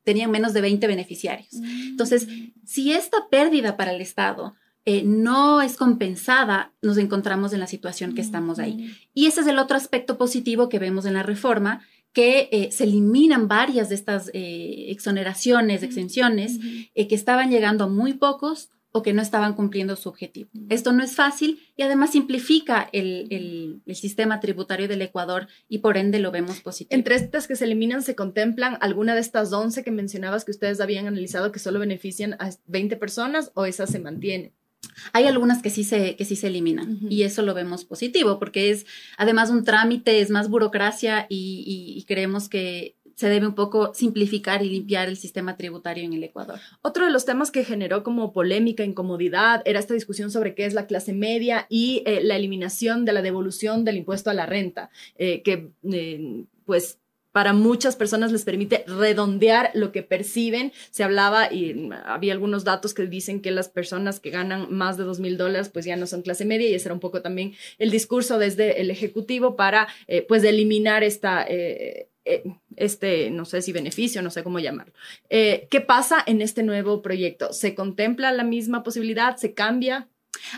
tenían 0.04 0.30
menos 0.30 0.54
de 0.54 0.62
20 0.62 0.86
beneficiarios. 0.86 1.54
Entonces, 1.54 2.28
si 2.64 2.94
esta 2.94 3.28
pérdida 3.32 3.78
para 3.78 3.92
el 3.92 4.00
Estado 4.00 4.54
eh, 4.86 5.02
no 5.04 5.64
es 5.64 5.78
compensada, 5.78 6.74
nos 6.84 7.00
encontramos 7.00 7.54
en 7.54 7.60
la 7.60 7.66
situación 7.66 8.14
que 8.14 8.22
estamos 8.22 8.60
ahí. 8.60 8.96
Y 9.16 9.26
ese 9.26 9.42
es 9.42 9.48
el 9.48 9.58
otro 9.58 9.78
aspecto 9.78 10.16
positivo 10.16 10.70
que 10.70 10.78
vemos 10.78 11.06
en 11.06 11.16
la 11.16 11.24
reforma, 11.24 11.82
que 12.14 12.50
eh, 12.52 12.72
se 12.72 12.84
eliminan 12.84 13.48
varias 13.48 13.90
de 13.90 13.96
estas 13.96 14.30
exoneraciones, 14.34 15.82
exenciones, 15.82 16.60
que 16.94 17.16
estaban 17.16 17.50
llegando 17.50 17.86
a 17.86 17.90
muy 17.90 18.14
pocos 18.14 18.70
o 18.92 19.02
que 19.02 19.14
no 19.14 19.22
estaban 19.22 19.54
cumpliendo 19.54 19.96
su 19.96 20.10
objetivo. 20.10 20.50
Esto 20.70 20.92
no 20.92 21.04
es 21.04 21.16
fácil 21.16 21.60
y 21.78 21.84
además 21.84 22.12
simplifica 22.12 22.90
el, 22.92 23.82
sistema 23.94 24.40
tributario 24.40 24.88
del 24.88 25.02
Ecuador 25.02 25.48
y 25.70 25.80
por 25.80 25.98
ende 25.98 26.20
lo 26.20 26.32
vemos 26.32 26.60
positivo. 26.62 26.98
Entre 26.98 27.16
estas 27.16 27.48
que 27.48 27.56
se 27.56 27.66
eliminan, 27.66 28.02
¿se 28.02 28.16
contemplan 28.16 28.78
alguna 28.82 29.14
de 29.14 29.22
estas 29.22 29.54
11 29.54 29.84
que 29.84 29.92
mencionabas 29.92 30.44
que 30.44 30.52
ustedes 30.52 30.82
habían 30.82 31.08
analizado 31.08 31.52
que 31.52 31.60
solo 31.60 31.80
benefician 31.80 32.34
a 32.34 32.50
20 32.66 32.96
personas 32.98 33.52
o 33.54 33.66
esa 33.66 33.86
se 33.86 34.00
mantiene? 34.00 34.54
Hay 35.14 35.26
algunas 35.26 35.62
que 35.62 35.70
sí 35.70 35.84
se, 35.84 36.16
que 36.16 36.26
sí 36.26 36.36
se 36.36 36.48
eliminan 36.48 37.00
y 37.08 37.24
eso 37.24 37.44
lo 37.44 37.54
vemos 37.54 37.86
positivo 37.86 38.40
porque 38.40 38.72
es 38.72 38.86
además 39.18 39.52
un 39.52 39.64
trámite, 39.64 40.22
es 40.22 40.32
más 40.32 40.50
burocracia 40.50 41.28
y 41.30 42.04
creemos 42.08 42.50
que 42.50 42.96
se 43.22 43.30
debe 43.30 43.46
un 43.46 43.54
poco 43.54 43.94
simplificar 43.94 44.63
y 44.66 44.70
limpiar 44.72 45.08
el 45.08 45.16
sistema 45.16 45.56
tributario 45.56 46.04
en 46.04 46.13
el 46.13 46.24
Ecuador. 46.24 46.60
Otro 46.82 47.06
de 47.06 47.12
los 47.12 47.24
temas 47.24 47.51
que 47.51 47.63
generó 47.63 48.01
como 48.01 48.34
polémica, 48.34 48.84
incomodidad, 48.84 49.62
era 49.66 49.80
esta 49.80 49.94
discusión 49.94 50.32
sobre 50.32 50.56
qué 50.56 50.66
es 50.66 50.74
la 50.74 50.88
clase 50.88 51.13
media 51.13 51.68
y 51.70 52.01
eh, 52.08 52.22
la 52.24 52.36
eliminación 52.36 53.06
de 53.06 53.13
la 53.13 53.22
devolución 53.22 53.86
del 53.86 53.98
impuesto 53.98 54.32
a 54.32 54.34
la 54.34 54.48
renta, 54.48 54.90
eh, 55.20 55.44
que 55.44 55.70
eh, 55.84 56.46
pues 56.66 56.98
para 57.32 57.54
muchas 57.54 57.96
personas 57.96 58.32
les 58.32 58.44
permite 58.44 58.86
redondear 58.88 59.70
lo 59.75 59.92
que 59.92 60.01
perciben. 60.01 60.74
Se 60.90 61.04
hablaba 61.04 61.54
y 61.54 61.92
había 62.06 62.34
algunos 62.34 62.63
datos 62.63 62.96
que 62.96 63.06
dicen 63.06 63.40
que 63.40 63.51
las 63.51 63.70
personas 63.70 64.20
que 64.20 64.32
ganan 64.32 64.74
más 64.74 64.98
de 64.98 65.04
dos 65.04 65.20
mil 65.20 65.38
dólares 65.38 65.70
pues 65.70 65.86
ya 65.86 65.96
no 65.96 66.08
son 66.08 66.24
clase 66.24 66.44
media 66.44 66.68
y 66.68 66.74
ese 66.74 66.88
era 66.88 66.96
un 66.96 67.00
poco 67.00 67.22
también 67.22 67.54
el 67.78 67.92
discurso 67.92 68.40
desde 68.40 68.82
el 68.82 68.90
Ejecutivo 68.90 69.56
para 69.56 69.88
pues 70.28 70.44
eliminar 70.44 71.04
esta, 71.04 71.46
este, 72.75 73.30
no 73.32 73.46
sé 73.46 73.62
si 73.62 73.72
beneficio, 73.72 74.22
no 74.22 74.30
sé 74.30 74.44
cómo 74.44 74.60
llamarlo. 74.60 74.94
Eh, 75.30 75.68
¿Qué 75.70 75.82
pasa 75.82 76.24
en 76.25 76.42
este 76.42 76.63
nuevo 76.63 77.01
proyecto? 77.01 77.54
¿Se 77.54 77.75
contempla 77.75 78.32
la 78.32 78.44
misma 78.44 78.84
posibilidad? 78.84 79.38
¿Se 79.38 79.54
cambia? 79.54 80.10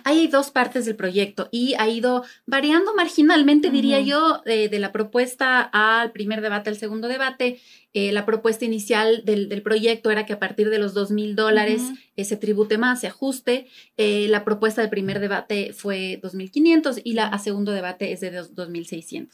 Hay 0.04 0.28
dos 0.28 0.52
partes 0.52 0.86
del 0.86 0.96
proyecto 0.96 1.50
y 1.52 1.76
ha 1.76 1.88
ido 1.88 2.24
variando 2.46 2.94
marginalmente, 2.96 3.70
diría 3.70 4.00
yo, 4.00 4.42
de, 4.46 4.70
la 4.80 4.92
propuesta 4.92 5.62
al 5.62 6.12
primer 6.12 6.42
debate 6.42 6.70
al 6.70 6.78
segundo 6.78 7.08
debate. 7.08 7.60
Eh, 7.94 8.12
la 8.12 8.26
propuesta 8.26 8.66
inicial 8.66 9.24
del, 9.24 9.62
proyecto 9.62 10.10
era 10.10 10.26
que 10.26 10.34
a 10.34 10.40
partir 10.40 10.70
de 10.70 10.80
los 10.80 10.94
dos 10.94 11.12
mil 11.12 11.36
dólares 11.36 11.82
se 12.18 12.38
tribute 12.38 12.78
más, 12.78 13.02
se 13.02 13.08
ajuste. 13.08 13.68
la 13.98 14.44
propuesta 14.44 14.82
del 14.82 14.90
primer 14.90 15.20
debate 15.20 15.74
fue 15.74 16.20
2.500 16.22 17.02
y 17.04 17.14
la 17.14 17.28
a 17.28 17.40
segundo 17.40 17.72
debate 17.72 18.12
es 18.12 18.22
de 18.22 18.32
2.600. 18.32 19.30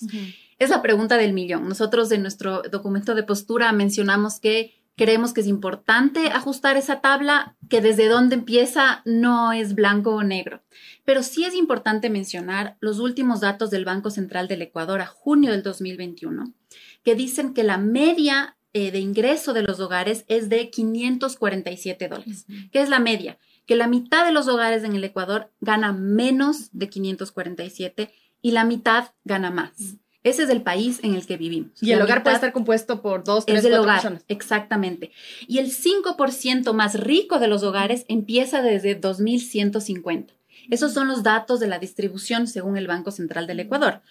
Es 0.60 0.70
la 0.70 0.82
pregunta 0.82 1.18
del 1.18 1.32
millón. 1.32 1.70
Nosotros 1.70 2.12
en 2.12 2.22
nuestro 2.22 2.62
documento 2.64 3.16
de 3.16 3.24
postura 3.24 3.72
mencionamos 3.72 4.42
que 4.42 4.74
creemos 5.00 5.32
que 5.32 5.40
es 5.40 5.48
importante 5.48 6.28
ajustar 6.28 6.76
esa 6.76 7.00
tabla, 7.00 7.56
que 7.70 7.80
desde 7.80 8.10
dónde 8.10 8.36
empieza 8.36 9.02
no 9.06 9.54
es 9.54 9.74
blanco 9.74 10.14
o 10.14 10.24
negro. 10.24 10.62
Pero 11.06 11.24
sí 11.24 11.46
es 11.46 11.56
importante 11.56 12.10
mencionar 12.10 12.76
los 12.82 13.00
últimos 13.00 13.40
datos 13.40 13.70
del 13.70 13.86
Banco 13.86 14.10
Central 14.10 14.50
del 14.50 14.62
Ecuador 14.62 15.00
a 15.00 15.06
junio 15.06 15.52
del 15.52 15.64
2021, 15.64 16.54
que 17.02 17.16
dicen 17.16 17.54
que 17.54 17.64
la 17.64 17.78
media 17.78 18.58
eh, 18.74 18.92
de 18.92 19.00
ingreso 19.00 19.54
de 19.54 19.64
los 19.64 19.80
hogares 19.80 20.26
es 20.28 20.50
de 20.50 20.70
547 20.70 22.10
dólares, 22.10 22.46
que 22.74 22.82
es 22.82 22.90
la 22.90 23.00
media, 23.00 23.40
que 23.66 23.78
la 23.78 23.88
mitad 23.88 24.26
de 24.26 24.34
los 24.34 24.50
hogares 24.50 24.84
en 24.84 24.98
el 24.98 25.04
Ecuador 25.06 25.50
gana 25.62 25.94
menos 25.94 26.72
de 26.74 26.90
547 26.90 28.12
y 28.42 28.52
la 28.52 28.66
mitad 28.66 29.12
gana 29.24 29.50
más. 29.50 29.96
Ese 30.24 30.44
es 30.44 30.50
el 30.50 30.62
país 30.62 31.00
en 31.02 31.16
el 31.16 31.26
que 31.26 31.38
vivimos. 31.38 31.72
Y 31.82 31.92
el 31.92 32.02
hogar 32.02 32.24
puede 32.24 32.36
estar 32.36 32.52
compuesto 32.52 33.02
por 33.02 33.24
dos, 33.24 33.46
tres, 33.46 33.64
es 33.64 33.72
cuatro 33.72 33.84
hogar, 33.84 34.22
Exactamente. 34.28 35.12
Y 35.48 35.60
el 35.60 35.72
5% 35.72 36.74
más 36.74 37.00
rico 37.00 37.40
de 37.40 37.48
los 37.48 37.64
hogares 37.64 38.06
empieza 38.10 38.62
desde 38.62 38.96
2150. 38.96 40.34
Esos 40.70 40.94
son 40.94 41.08
los 41.08 41.24
datos 41.24 41.60
de 41.60 41.68
la 41.68 41.80
distribución 41.80 42.48
según 42.48 42.78
el 42.78 42.88
Banco 42.88 43.12
Central 43.12 43.48
del 43.48 43.62
Ecuador. 43.62 44.02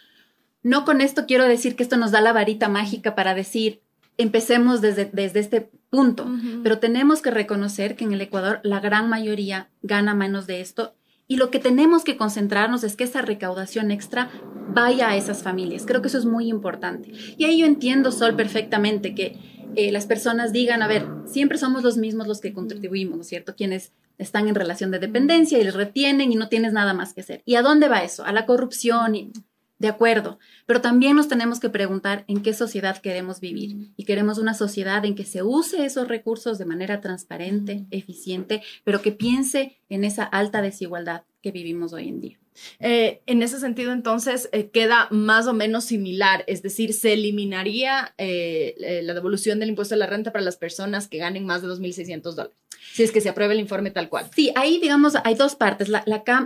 No 0.63 0.85
con 0.85 1.01
esto 1.01 1.27
quiero 1.27 1.45
decir 1.45 1.77
que 1.77 1.83
esto 1.83 1.97
nos 1.97 2.11
da 2.11 2.21
la 2.21 2.33
varita 2.33 2.69
mágica 2.69 3.15
para 3.15 3.35
decir, 3.35 3.81
empecemos 4.17 4.81
desde, 4.81 5.05
desde 5.13 5.41
este 5.41 5.71
punto, 5.91 6.27
pero 6.63 6.79
tenemos 6.79 7.23
que 7.23 7.31
reconocer 7.31 7.97
que 7.97 8.05
en 8.05 8.13
el 8.13 8.21
Ecuador 8.21 8.61
la 8.63 8.81
gran 8.81 9.09
mayoría 9.09 9.69
gana 9.83 10.15
menos 10.15 10.47
de 10.47 10.61
esto 10.61 10.95
y 11.29 11.37
lo 11.37 11.51
que 11.51 11.59
tenemos 11.59 12.05
que 12.05 12.17
concentrarnos 12.17 12.83
es 12.83 12.97
que 12.97 13.05
esa 13.05 13.21
recaudación 13.21 13.91
extra 13.91 14.31
vaya 14.71 15.11
a 15.11 15.17
esas 15.17 15.43
familias. 15.43 15.85
Creo 15.87 16.01
que 16.01 16.09
eso 16.09 16.19
es 16.19 16.25
muy 16.25 16.49
importante. 16.49 17.13
Y 17.37 17.45
ahí 17.45 17.59
yo 17.59 17.67
entiendo, 17.67 18.11
Sol, 18.11 18.35
perfectamente 18.35 19.15
que 19.15 19.39
eh, 19.77 19.93
las 19.93 20.07
personas 20.07 20.53
digan, 20.53 20.83
a 20.83 20.89
ver, 20.89 21.07
siempre 21.27 21.59
somos 21.59 21.83
los 21.83 21.99
mismos 21.99 22.27
los 22.27 22.41
que 22.41 22.55
contribuimos, 22.55 23.17
¿no 23.17 23.23
es 23.23 23.29
cierto? 23.29 23.55
Quienes 23.55 23.93
están 24.17 24.49
en 24.49 24.55
relación 24.55 24.91
de 24.91 24.99
dependencia 24.99 25.59
y 25.59 25.65
les 25.65 25.75
retienen 25.75 26.33
y 26.33 26.35
no 26.35 26.49
tienes 26.49 26.73
nada 26.73 26.95
más 26.95 27.13
que 27.13 27.21
hacer. 27.21 27.43
¿Y 27.45 27.55
a 27.55 27.63
dónde 27.63 27.89
va 27.89 28.03
eso? 28.03 28.25
A 28.25 28.33
la 28.33 28.47
corrupción 28.47 29.15
y 29.15 29.33
de 29.79 29.89
acuerdo, 29.89 30.39
pero 30.67 30.81
también 30.81 31.17
nos 31.17 31.29
tenemos 31.29 31.61
que 31.61 31.71
preguntar 31.71 32.25
en 32.27 32.43
qué 32.43 32.53
sociedad 32.53 32.99
queremos 32.99 33.41
vivir. 33.41 33.93
Y 33.97 34.05
queremos 34.05 34.39
una 34.39 34.55
sociedad 34.55 35.05
en 35.05 35.15
que 35.15 35.25
se 35.25 35.43
use 35.43 35.85
esos 35.85 36.09
recursos 36.09 36.59
de 36.59 36.65
manera 36.65 37.01
transparente, 37.01 37.87
eficiente, 37.91 38.63
pero 38.85 39.03
que 39.03 39.13
piense 39.13 39.79
en 39.89 40.05
esa 40.05 40.25
alta 40.25 40.63
desigualdad 40.63 41.23
que 41.43 41.53
vivimos 41.53 41.93
hoy 41.93 42.09
en 42.09 42.21
día. 42.21 42.39
Eh, 42.81 43.23
en 43.27 43.43
ese 43.43 43.61
sentido, 43.61 43.93
entonces, 43.93 44.49
eh, 44.53 44.71
queda 44.71 45.07
más 45.11 45.47
o 45.47 45.53
menos 45.53 45.85
similar, 45.85 46.45
es 46.49 46.63
decir, 46.63 46.93
se 46.93 47.13
eliminaría 47.13 48.15
eh, 48.19 49.01
la 49.05 49.15
devolución 49.15 49.61
del 49.61 49.69
impuesto 49.69 49.95
a 49.95 49.99
la 49.99 50.07
renta 50.07 50.33
para 50.33 50.45
las 50.45 50.57
personas 50.57 51.07
que 51.07 51.19
ganen 51.19 51.47
más 51.47 51.63
de 51.63 51.69
2.600 51.69 52.35
dólares. 52.35 52.57
Si 52.93 53.03
es 53.03 53.13
que 53.13 53.21
se 53.21 53.29
aprueba 53.29 53.53
el 53.53 53.61
informe 53.61 53.91
tal 53.91 54.09
cual. 54.09 54.27
Sí, 54.35 54.51
ahí 54.55 54.81
digamos 54.81 55.15
hay 55.25 55.35
dos 55.35 55.55
partes. 55.55 55.89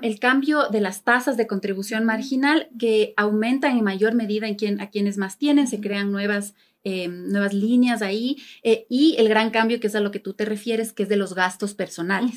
el 0.02 0.18
cambio 0.18 0.68
de 0.68 0.80
las 0.80 1.02
tasas 1.04 1.36
de 1.36 1.46
contribución 1.46 2.04
marginal 2.04 2.68
que 2.78 3.14
aumentan 3.16 3.78
en 3.78 3.84
mayor 3.84 4.14
medida 4.14 4.46
en 4.46 4.54
quien, 4.54 4.80
a 4.80 4.90
quienes 4.90 5.18
más 5.18 5.38
tienen, 5.38 5.66
se 5.66 5.80
crean 5.80 6.12
nuevas, 6.12 6.54
eh, 6.84 7.08
nuevas 7.08 7.54
líneas 7.54 8.02
ahí 8.02 8.38
eh, 8.62 8.86
y 8.88 9.16
el 9.18 9.28
gran 9.28 9.50
cambio 9.50 9.80
que 9.80 9.86
es 9.86 9.94
a 9.94 10.00
lo 10.00 10.10
que 10.10 10.18
tú 10.18 10.34
te 10.34 10.44
refieres, 10.44 10.92
que 10.92 11.04
es 11.04 11.08
de 11.08 11.16
los 11.16 11.34
gastos 11.34 11.74
personales. 11.74 12.34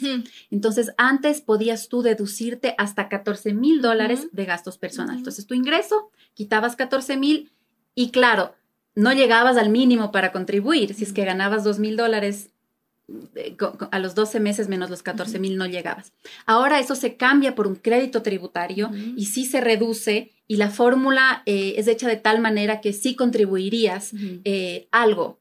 Entonces, 0.51 0.93
antes 0.97 1.41
podías 1.41 1.89
tú 1.89 2.01
deducirte 2.01 2.75
hasta 2.77 3.09
14 3.09 3.53
mil 3.53 3.81
dólares 3.81 4.27
de 4.31 4.45
gastos 4.45 4.77
personales. 4.77 5.19
Entonces, 5.19 5.47
tu 5.47 5.53
ingreso, 5.55 6.11
quitabas 6.33 6.75
14 6.75 7.17
mil 7.17 7.51
y 7.95 8.11
claro, 8.11 8.53
no 8.93 9.13
llegabas 9.13 9.57
al 9.57 9.69
mínimo 9.69 10.11
para 10.11 10.31
contribuir. 10.31 10.93
Si 10.93 11.03
es 11.03 11.13
que 11.13 11.25
ganabas 11.25 11.63
2 11.63 11.79
mil 11.79 11.97
dólares 11.97 12.51
a 13.91 13.99
los 13.99 14.15
12 14.15 14.39
meses 14.39 14.67
menos 14.67 14.89
los 14.89 15.03
14 15.03 15.39
mil 15.39 15.57
no 15.57 15.67
llegabas. 15.67 16.13
Ahora 16.45 16.79
eso 16.79 16.95
se 16.95 17.15
cambia 17.15 17.55
por 17.55 17.67
un 17.67 17.75
crédito 17.75 18.21
tributario 18.21 18.89
y 19.15 19.25
sí 19.25 19.45
se 19.45 19.61
reduce 19.61 20.31
y 20.47 20.57
la 20.57 20.69
fórmula 20.69 21.43
eh, 21.45 21.75
es 21.77 21.87
hecha 21.87 22.07
de 22.07 22.17
tal 22.17 22.39
manera 22.39 22.81
que 22.81 22.93
sí 22.93 23.15
contribuirías 23.15 24.11
eh, 24.43 24.87
algo 24.91 25.39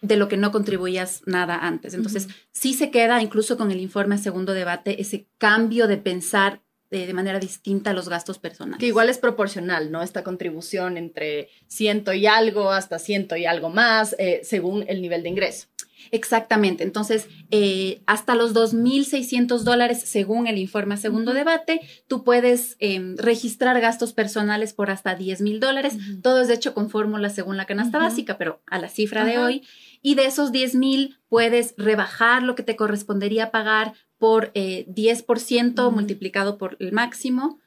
de 0.00 0.16
lo 0.16 0.28
que 0.28 0.36
no 0.36 0.52
contribuías 0.52 1.22
nada 1.24 1.58
antes. 1.66 1.94
Entonces, 1.94 2.28
sí 2.52 2.74
se 2.74 2.90
queda, 2.90 3.22
incluso 3.22 3.56
con 3.56 3.70
el 3.70 3.80
informe 3.80 4.16
a 4.16 4.18
segundo 4.18 4.52
debate, 4.52 5.00
ese 5.00 5.26
cambio 5.38 5.88
de 5.88 5.96
pensar 5.96 6.60
de, 6.90 7.12
manera 7.12 7.40
distinta 7.40 7.90
a 7.90 7.92
los 7.92 8.08
gastos 8.08 8.38
personales. 8.38 8.78
Que 8.78 8.86
igual 8.86 9.08
es 9.08 9.18
proporcional, 9.18 9.90
¿no? 9.90 10.02
Esta 10.02 10.22
contribución 10.22 10.96
entre 10.96 11.48
ciento 11.66 12.12
y 12.12 12.26
algo 12.26 12.70
hasta 12.70 12.98
ciento 12.98 13.34
y 13.36 13.46
algo 13.46 13.70
más, 13.70 14.14
eh, 14.18 14.40
según 14.44 14.84
el 14.86 15.02
nivel 15.02 15.22
de 15.22 15.30
ingreso. 15.30 15.66
Exactamente. 16.10 16.84
Entonces, 16.84 17.28
eh, 17.50 18.02
hasta 18.06 18.34
los 18.34 18.54
2.600 18.54 19.62
dólares, 19.62 20.02
según 20.04 20.46
el 20.46 20.58
informe 20.58 20.94
a 20.94 20.98
segundo 20.98 21.34
debate, 21.34 21.80
tú 22.08 22.24
puedes 22.24 22.76
em, 22.78 23.16
registrar 23.16 23.80
gastos 23.80 24.12
personales 24.12 24.72
por 24.72 24.90
hasta 24.90 25.16
10.000 25.16 25.58
dólares. 25.58 25.96
Todo 26.22 26.40
es 26.40 26.50
hecho 26.50 26.74
con 26.74 26.90
fórmulas 26.90 27.34
según 27.34 27.56
la 27.56 27.66
canasta 27.66 27.98
básica, 27.98 28.38
pero 28.38 28.62
a 28.66 28.78
la 28.78 28.88
cifra 28.88 29.24
de 29.24 29.38
hoy. 29.38 29.62
y 30.06 30.16
de 30.16 30.26
esos 30.26 30.52
10 30.52 30.74
mil 30.74 31.16
puedes 31.30 31.74
rebajar 31.78 32.42
lo 32.42 32.54
que 32.54 32.62
te 32.62 32.76
correspondería 32.76 33.50
pagar 33.50 33.94
por 34.18 34.52
10% 34.52 35.90
multiplicado 35.90 36.58
por 36.58 36.76
el 36.78 36.92
máximo 36.92 37.58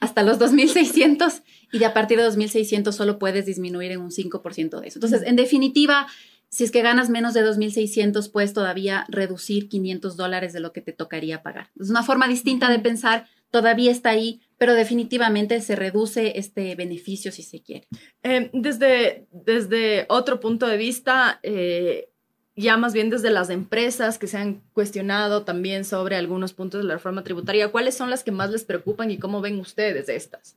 hasta 0.00 0.22
los 0.22 0.38
2.600 0.38 1.42
y 1.72 1.78
de 1.78 1.84
a 1.84 1.94
partir 1.94 2.18
de 2.18 2.28
2.600 2.28 2.92
solo 2.92 3.18
puedes 3.18 3.46
disminuir 3.46 3.92
en 3.92 4.00
un 4.00 4.10
5% 4.10 4.80
de 4.80 4.88
eso. 4.88 4.98
Entonces, 4.98 5.22
en 5.24 5.36
definitiva, 5.36 6.06
si 6.50 6.64
es 6.64 6.72
que 6.72 6.82
ganas 6.82 7.08
menos 7.08 7.32
de 7.32 7.44
2.600, 7.44 8.30
puedes 8.30 8.52
todavía 8.52 9.06
reducir 9.08 9.68
500 9.68 10.16
dólares 10.16 10.52
de 10.52 10.60
lo 10.60 10.72
que 10.72 10.80
te 10.80 10.92
tocaría 10.92 11.42
pagar. 11.42 11.70
Es 11.78 11.90
una 11.90 12.02
forma 12.02 12.26
distinta 12.26 12.68
de 12.68 12.80
pensar, 12.80 13.28
todavía 13.50 13.92
está 13.92 14.10
ahí, 14.10 14.40
pero 14.58 14.74
definitivamente 14.74 15.60
se 15.60 15.76
reduce 15.76 16.38
este 16.38 16.74
beneficio 16.74 17.30
si 17.30 17.44
se 17.44 17.62
quiere. 17.62 17.86
Eh, 18.24 18.50
desde, 18.52 19.28
desde 19.30 20.06
otro 20.08 20.40
punto 20.40 20.66
de 20.66 20.76
vista, 20.76 21.38
eh, 21.44 22.10
ya 22.56 22.76
más 22.76 22.92
bien 22.92 23.10
desde 23.10 23.30
las 23.30 23.48
empresas 23.48 24.18
que 24.18 24.26
se 24.26 24.36
han 24.36 24.62
cuestionado 24.72 25.44
también 25.44 25.84
sobre 25.84 26.16
algunos 26.16 26.52
puntos 26.52 26.82
de 26.82 26.88
la 26.88 26.94
reforma 26.94 27.22
tributaria, 27.22 27.70
¿cuáles 27.70 27.96
son 27.96 28.10
las 28.10 28.24
que 28.24 28.32
más 28.32 28.50
les 28.50 28.64
preocupan 28.64 29.10
y 29.10 29.18
cómo 29.18 29.40
ven 29.40 29.60
ustedes 29.60 30.08
estas? 30.08 30.56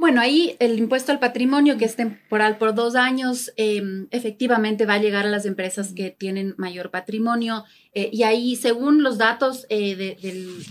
Bueno, 0.00 0.22
ahí 0.22 0.56
el 0.60 0.78
impuesto 0.78 1.12
al 1.12 1.18
patrimonio, 1.18 1.76
que 1.76 1.84
es 1.84 1.94
temporal 1.94 2.56
por 2.56 2.74
dos 2.74 2.96
años, 2.96 3.52
em, 3.56 4.06
efectivamente 4.10 4.86
va 4.86 4.94
a 4.94 4.98
llegar 4.98 5.26
a 5.26 5.30
las 5.30 5.44
empresas 5.44 5.92
que 5.92 6.10
tienen 6.10 6.54
mayor 6.56 6.90
patrimonio. 6.90 7.64
Eh, 7.92 8.08
y 8.10 8.22
ahí, 8.22 8.56
según 8.56 9.02
los 9.02 9.18
datos 9.18 9.66
eh, 9.68 10.16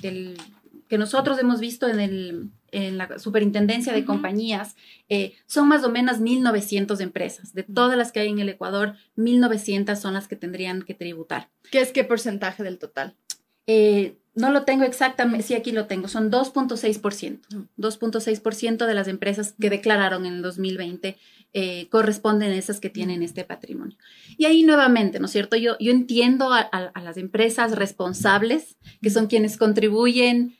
del, 0.01 0.35
que 0.87 0.97
nosotros 0.97 1.37
hemos 1.37 1.59
visto 1.59 1.87
en 1.87 1.99
el, 1.99 2.49
en 2.71 2.97
la 2.97 3.19
superintendencia 3.19 3.93
de 3.93 4.03
compañías, 4.03 4.75
eh, 5.09 5.35
son 5.45 5.67
más 5.67 5.83
o 5.83 5.91
menos 5.91 6.19
1.900 6.19 6.99
empresas. 6.99 7.53
De 7.53 7.61
todas 7.61 7.99
las 7.99 8.11
que 8.11 8.21
hay 8.21 8.29
en 8.29 8.39
el 8.39 8.49
Ecuador, 8.49 8.95
1.900 9.15 9.95
son 9.95 10.15
las 10.15 10.27
que 10.27 10.37
tendrían 10.37 10.81
que 10.81 10.95
tributar. 10.95 11.49
¿Qué 11.69 11.81
es 11.81 11.91
qué 11.91 12.03
porcentaje 12.03 12.63
del 12.63 12.79
total? 12.79 13.15
Eh, 13.67 14.17
no 14.39 14.51
lo 14.51 14.63
tengo 14.63 14.83
exactamente, 14.83 15.47
sí, 15.47 15.53
aquí 15.53 15.71
lo 15.71 15.85
tengo, 15.85 16.07
son 16.07 16.31
2.6%. 16.31 17.39
2.6% 17.77 18.85
de 18.85 18.93
las 18.93 19.07
empresas 19.07 19.53
que 19.59 19.69
declararon 19.69 20.25
en 20.25 20.35
el 20.35 20.41
2020 20.41 21.17
eh, 21.53 21.87
corresponden 21.89 22.51
a 22.51 22.55
esas 22.55 22.79
que 22.79 22.89
tienen 22.89 23.23
este 23.23 23.43
patrimonio. 23.43 23.97
Y 24.37 24.45
ahí 24.45 24.63
nuevamente, 24.63 25.19
¿no 25.19 25.25
es 25.25 25.31
cierto? 25.31 25.55
Yo, 25.57 25.77
yo 25.79 25.91
entiendo 25.91 26.53
a, 26.53 26.91
las 27.03 27.17
empresas 27.17 27.75
responsables, 27.75 28.77
que 29.01 29.09
son 29.09 29.27
quienes 29.27 29.57
contribuyen 29.57 30.57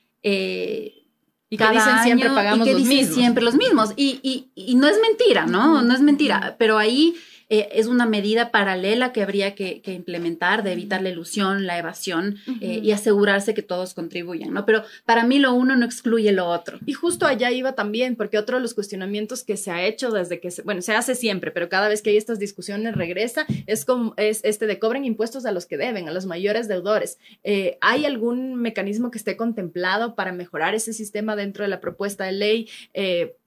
y 1.50 1.57
que 1.57 1.69
dicen 1.71 2.03
siempre 2.03 2.29
pagamos 2.29 2.67
y 2.67 2.71
que 2.71 2.75
dicen 2.75 3.13
siempre 3.13 3.43
los 3.43 3.55
mismos. 3.55 3.93
Y, 3.95 4.19
y, 4.21 4.51
y, 4.55 4.75
no 4.75 4.88
es 4.88 4.98
mentira, 5.01 5.45
¿no? 5.45 5.81
No 5.81 5.93
es 5.93 6.01
mentira. 6.01 6.55
Pero 6.59 6.77
ahí 6.77 7.15
eh, 7.50 7.70
es 7.72 7.88
una 7.88 8.06
medida 8.06 8.51
paralela 8.51 9.12
que 9.12 9.24
habría 9.24 9.56
que, 9.56 9.82
implementar 9.86 10.62
de 10.63 10.72
evitar 10.72 11.01
la 11.01 11.10
ilusión, 11.10 11.65
la 11.65 11.79
evasión 11.79 12.38
eh, 12.62 12.79
y 12.84 12.91
asegurarse 12.91 13.56
que 13.56 13.63
todos 13.63 13.96
contribuyan, 13.96 14.53
¿no? 14.53 14.65
Pero 14.65 14.84
para 15.03 15.25
mí 15.25 15.39
lo 15.39 15.53
uno 15.53 15.75
no 15.75 15.86
excluye 15.86 16.32
lo 16.32 16.48
otro. 16.48 16.77
Y 16.86 16.94
justo 16.94 17.25
allá 17.25 17.51
iba 17.51 17.74
también, 17.74 18.15
porque 18.15 18.38
otro 18.38 18.58
de 18.58 18.62
los 18.62 18.75
cuestionamientos 18.75 19.44
que 19.44 19.58
se 19.58 19.72
ha 19.72 19.84
hecho 19.84 20.12
desde 20.12 20.39
que, 20.39 20.51
se, 20.51 20.62
bueno, 20.62 20.84
se 20.84 20.94
hace 20.94 21.15
siempre, 21.15 21.50
pero 21.50 21.70
cada 21.70 21.89
vez 21.89 22.03
que 22.03 22.12
hay 22.12 22.18
estas 22.18 22.38
discusiones 22.38 22.96
regresa, 22.96 23.48
es, 23.65 23.84
como, 23.84 24.13
es 24.18 24.41
este 24.44 24.68
de 24.68 24.77
cobren 24.77 25.03
impuestos 25.03 25.46
a 25.46 25.51
los 25.51 25.65
que 25.65 25.77
deben, 25.77 26.08
a 26.08 26.12
los 26.12 26.27
mayores 26.27 26.68
deudores. 26.68 27.18
Eh, 27.44 27.77
¿Hay 27.82 28.06
algún 28.06 28.56
mecanismo 28.56 29.10
que 29.10 29.18
esté 29.18 29.38
contemplado 29.38 30.13
para 30.13 30.32
mejorar 30.32 30.75
ese 30.75 30.94
sistema 30.94 31.36
dentro 31.36 31.63
de 31.63 31.70
la 31.70 31.82
propuesta 31.82 32.25
de 32.25 32.32
ley? 32.34 32.70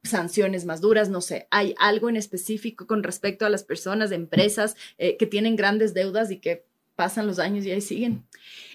Sanciones 0.04 0.64
más 0.64 0.80
duras, 0.80 1.08
no 1.08 1.20
sé, 1.20 1.46
¿hay 1.50 1.74
algo 1.78 2.08
en 2.08 2.16
específico 2.16 2.86
con 2.86 3.02
respecto 3.02 3.46
a 3.46 3.50
las 3.50 3.64
personas, 3.64 4.10
empresas 4.10 4.76
eh, 4.98 5.16
que 5.16 5.26
tienen 5.26 5.56
grandes 5.56 5.94
deudas 5.94 6.30
y 6.30 6.38
que 6.38 6.66
pasan 6.96 7.26
los 7.26 7.38
años 7.38 7.64
y 7.64 7.70
ahí 7.70 7.80
siguen? 7.80 8.24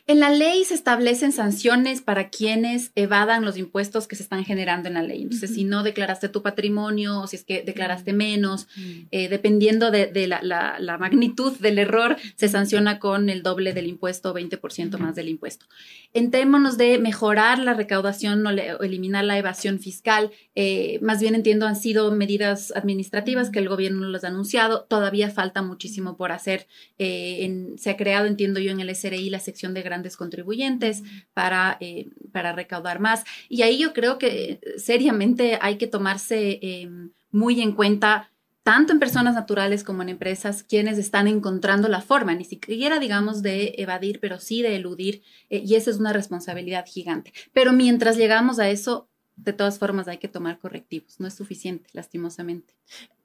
En 0.10 0.22
la 0.22 0.30
ley 0.30 0.64
se 0.64 0.74
establecen 0.74 1.34
sanciones 1.34 2.02
para 2.02 2.30
quienes 2.30 2.94
evadan 2.96 3.44
los 3.44 3.58
impuestos 3.58 4.08
que 4.08 4.16
se 4.16 4.24
están 4.24 4.46
generando 4.46 4.88
en 4.88 4.94
la 4.94 5.04
ley. 5.04 5.22
Entonces, 5.22 5.54
si 5.54 5.66
no 5.66 5.84
declaraste 5.84 6.30
tu 6.30 6.42
patrimonio 6.42 7.20
o 7.20 7.28
si 7.28 7.36
es 7.36 7.44
que 7.44 7.62
declaraste 7.62 8.14
menos, 8.14 8.70
eh, 9.12 9.28
dependiendo 9.28 9.92
de, 9.92 10.28
la, 10.28 10.98
magnitud 10.98 11.58
del 11.58 11.78
error, 11.78 12.16
se 12.38 12.48
sanciona 12.48 13.00
con 13.00 13.30
el 13.30 13.44
doble 13.44 13.74
del 13.74 13.88
impuesto 13.88 14.32
o 14.32 14.34
20% 14.34 14.98
más 14.98 15.14
del 15.16 15.28
impuesto. 15.28 15.66
En 16.14 16.32
términos 16.32 16.78
de 16.78 17.00
mejorar 17.00 17.60
la 17.60 17.74
recaudación 17.74 18.48
o, 18.48 18.50
eliminar 18.50 19.26
la 19.26 19.38
evasión 19.38 19.78
fiscal, 19.78 20.32
eh, 20.56 21.00
más 21.02 21.20
bien 21.20 21.36
entiendo 21.36 21.68
han 21.68 21.76
sido 21.76 22.14
medidas 22.14 22.72
administrativas 22.78 23.50
que 23.50 23.60
el 23.60 23.68
gobierno 23.68 24.08
los 24.08 24.24
ha 24.24 24.30
anunciado. 24.30 24.86
Todavía 24.88 25.30
falta 25.32 25.62
muchísimo 25.62 26.16
por 26.16 26.32
hacer. 26.32 26.66
Eh, 26.98 27.74
se 27.76 27.90
ha 27.90 27.98
creado, 27.98 28.26
entiendo 28.26 28.62
yo, 28.62 28.72
en 28.72 28.80
el 28.80 28.96
SRI 28.96 29.30
la 29.30 29.42
sección 29.42 29.74
de 29.74 29.97
grandes 29.98 30.16
contribuyentes 30.16 31.04
para, 31.34 31.78
eh, 31.80 32.10
para 32.32 32.54
recaudar 32.54 33.00
más. 33.00 33.24
Y 33.50 33.64
ahí 33.64 33.80
yo 33.80 33.94
creo 33.94 34.18
que 34.20 34.60
seriamente 34.78 35.58
hay 35.62 35.78
que 35.78 35.88
tomarse 35.88 36.60
em, 36.62 37.12
muy 37.32 37.62
en 37.62 37.72
cuenta 37.72 38.30
tanto 38.64 38.92
en 38.92 39.00
personas 39.00 39.34
naturales 39.34 39.86
como 39.86 40.02
en 40.02 40.10
empresas, 40.10 40.62
quienes 40.62 40.98
están 40.98 41.30
encontrando 41.30 41.88
la 41.88 42.02
forma, 42.02 42.36
ni 42.36 42.44
siquiera 42.44 43.00
digamos 43.00 43.42
de 43.42 43.76
evadir, 43.78 44.20
pero 44.20 44.40
sí 44.40 44.62
de 44.62 44.76
eludir, 44.76 45.24
eh, 45.50 45.64
y 45.66 45.76
esa 45.76 45.90
es 45.90 46.00
una 46.00 46.12
responsabilidad 46.12 46.86
gigante. 46.86 47.32
Pero 47.54 47.72
mientras 47.72 48.18
llegamos 48.18 48.60
a 48.60 48.70
eso, 48.70 49.10
de 49.38 49.54
todas 49.54 49.78
formas 49.78 50.08
hay 50.08 50.18
que 50.18 50.28
tomar 50.28 50.58
correctivos, 50.58 51.20
no 51.20 51.28
es 51.28 51.36
suficiente, 51.36 51.88
lastimosamente. 51.94 52.74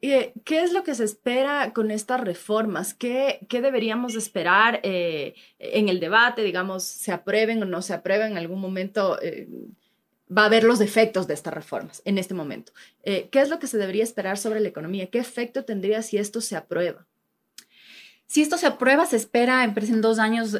Eh, 0.03 0.35
¿Qué 0.44 0.62
es 0.62 0.72
lo 0.72 0.85
que 0.85 0.94
se 0.94 1.05
espera 1.05 1.72
con 1.72 1.90
estas 1.90 2.20
reformas? 2.20 2.92
¿Qué, 2.92 3.40
qué 3.48 3.62
deberíamos 3.62 4.14
esperar 4.14 4.81
eh, 4.83 5.35
en 5.59 5.88
el 5.88 6.01
debate? 6.01 6.42
Digamos, 6.42 6.85
se 6.85 7.12
aprueben 7.12 7.62
o 7.62 7.66
no 7.66 7.81
se 7.81 7.94
aprueben 7.94 8.33
en 8.33 8.38
algún 8.38 8.61
momento. 8.61 9.20
Eh, 9.22 9.48
va 10.37 10.42
a 10.42 10.46
haber 10.46 10.64
los 10.64 10.81
efectos 10.81 11.27
de 11.27 11.35
estas 11.35 11.55
reformas 11.55 12.03
en 12.05 12.18
este 12.18 12.33
momento. 12.33 12.72
¿Qué 13.05 13.29
es 13.35 13.51
lo 13.51 13.59
que 13.59 13.66
se 13.66 13.77
debería 13.77 14.03
esperar 14.03 14.38
sobre 14.38 14.61
la 14.61 14.68
economía? 14.68 15.11
¿Qué 15.11 15.18
efecto 15.18 15.66
tendría 15.66 16.01
si 16.01 16.16
esto 16.16 16.40
se 16.40 16.57
aprueba? 16.57 17.07
Si 18.27 18.40
esto 18.40 18.57
se 18.57 18.66
aprueba, 18.66 19.05
se 19.05 19.16
espera 19.16 19.62
en, 19.62 20.01
dos 20.01 20.18
años 20.18 20.59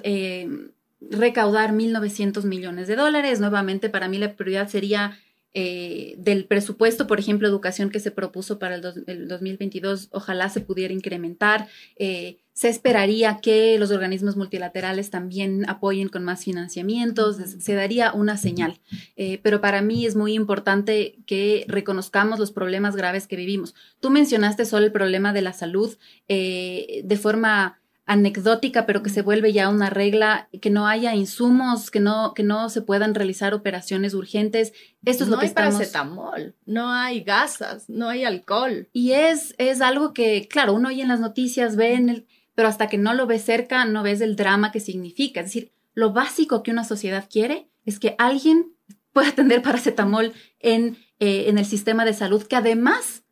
recaudar 1.01 1.73
1.900 1.73 2.45
millones 2.45 2.87
de 2.87 2.97
dólares. 2.97 3.41
Nuevamente, 3.41 3.89
para 3.89 4.09
mí 4.09 4.19
la 4.19 4.35
prioridad 4.35 4.69
sería 4.69 5.19
eh, 5.55 6.15
del 6.17 6.47
presupuesto, 6.47 7.07
por 7.07 7.19
ejemplo, 7.19 7.47
educación 7.47 7.91
que 7.91 8.01
se 8.01 8.11
propuso 8.11 8.59
para 8.59 8.77
el, 8.77 9.29
2022, 9.29 10.09
ojalá 10.13 10.49
se 10.49 10.63
pudiera 10.63 10.95
incrementar. 10.95 11.69
Eh, 11.97 12.39
se 12.55 12.71
esperaría 12.71 13.39
que 13.43 13.79
los 13.79 13.91
organismos 13.91 14.37
multilaterales 14.37 15.11
también 15.11 15.69
apoyen 15.69 16.09
con 16.09 16.25
más 16.25 16.45
financiamientos, 16.45 17.37
se 17.37 17.75
daría 17.75 18.13
una 18.13 18.39
señal. 18.39 18.81
Eh, 19.17 19.41
pero 19.43 19.61
para 19.61 19.83
mí 19.83 20.07
es 20.07 20.17
muy 20.17 20.33
importante 20.35 21.19
que 21.27 21.67
reconozcamos 21.69 22.39
los 22.39 22.51
problemas 22.51 22.97
graves 22.97 23.27
que 23.27 23.37
vivimos. 23.37 23.75
Tú 24.01 24.11
mencionaste 24.11 24.65
solo 24.65 24.87
el 24.87 24.93
problema 24.93 25.35
de 25.35 25.43
la 25.43 25.53
salud 25.53 25.97
de 26.29 27.19
forma 27.21 27.82
anecdótica, 28.05 28.85
pero 28.85 29.03
que 29.03 29.11
se 29.11 29.23
vuelve 29.23 29.53
ya 29.53 29.69
una 29.69 29.89
regla, 29.89 30.49
que 30.61 30.71
no 30.71 30.87
haya 30.87 31.15
insumos, 31.15 31.91
que 31.91 32.01
no, 32.01 32.35
que 32.35 32.43
no 32.43 32.69
se 32.69 32.83
puedan 32.83 33.15
realizar 33.15 33.55
operaciones 33.55 34.15
urgentes. 34.15 34.73
Esto 35.05 35.25
es 35.25 35.31
lo 35.31 35.39
que 35.39 35.45
hay 35.45 35.49
estamos... 35.49 35.75
paracetamol, 35.75 36.57
no 36.67 36.91
hay 36.91 37.23
gasas, 37.23 37.89
no 37.89 38.09
hay 38.09 38.25
alcohol. 38.25 38.89
Y 38.93 39.13
es, 39.13 39.55
es 39.59 39.81
algo 39.81 40.13
que, 40.13 40.49
claro, 40.49 40.75
uno 40.75 40.89
oye 40.89 41.03
en 41.03 41.09
las 41.09 41.21
noticias, 41.21 41.77
ve 41.77 41.95
en 41.95 42.09
el, 42.09 42.27
pero 42.55 42.69
hasta 42.69 42.89
que 42.89 42.99
no 42.99 43.15
lo 43.15 43.27
ves 43.27 43.45
cerca, 43.45 43.85
no 43.85 44.03
ves 44.03 44.21
el 44.21 44.37
drama 44.37 44.73
que 44.73 44.81
significa. 44.81 45.41
Es 45.41 45.47
decir, 45.47 45.73
lo 45.95 46.13
básico 46.13 46.63
que 46.63 46.71
una 46.71 46.85
sociedad 46.85 47.29
quiere 47.31 47.69
es 47.85 47.99
que 47.99 48.15
alguien 48.19 48.75
pueda 49.13 49.33
tener 49.33 49.63
paracetamol 49.63 50.33
en, 50.59 50.97
eh, 51.21 51.45
en 51.49 51.59
el 51.59 51.67
sistema 51.67 52.05
de 52.05 52.15
salud, 52.15 52.43
que 52.43 52.57
además 52.57 53.23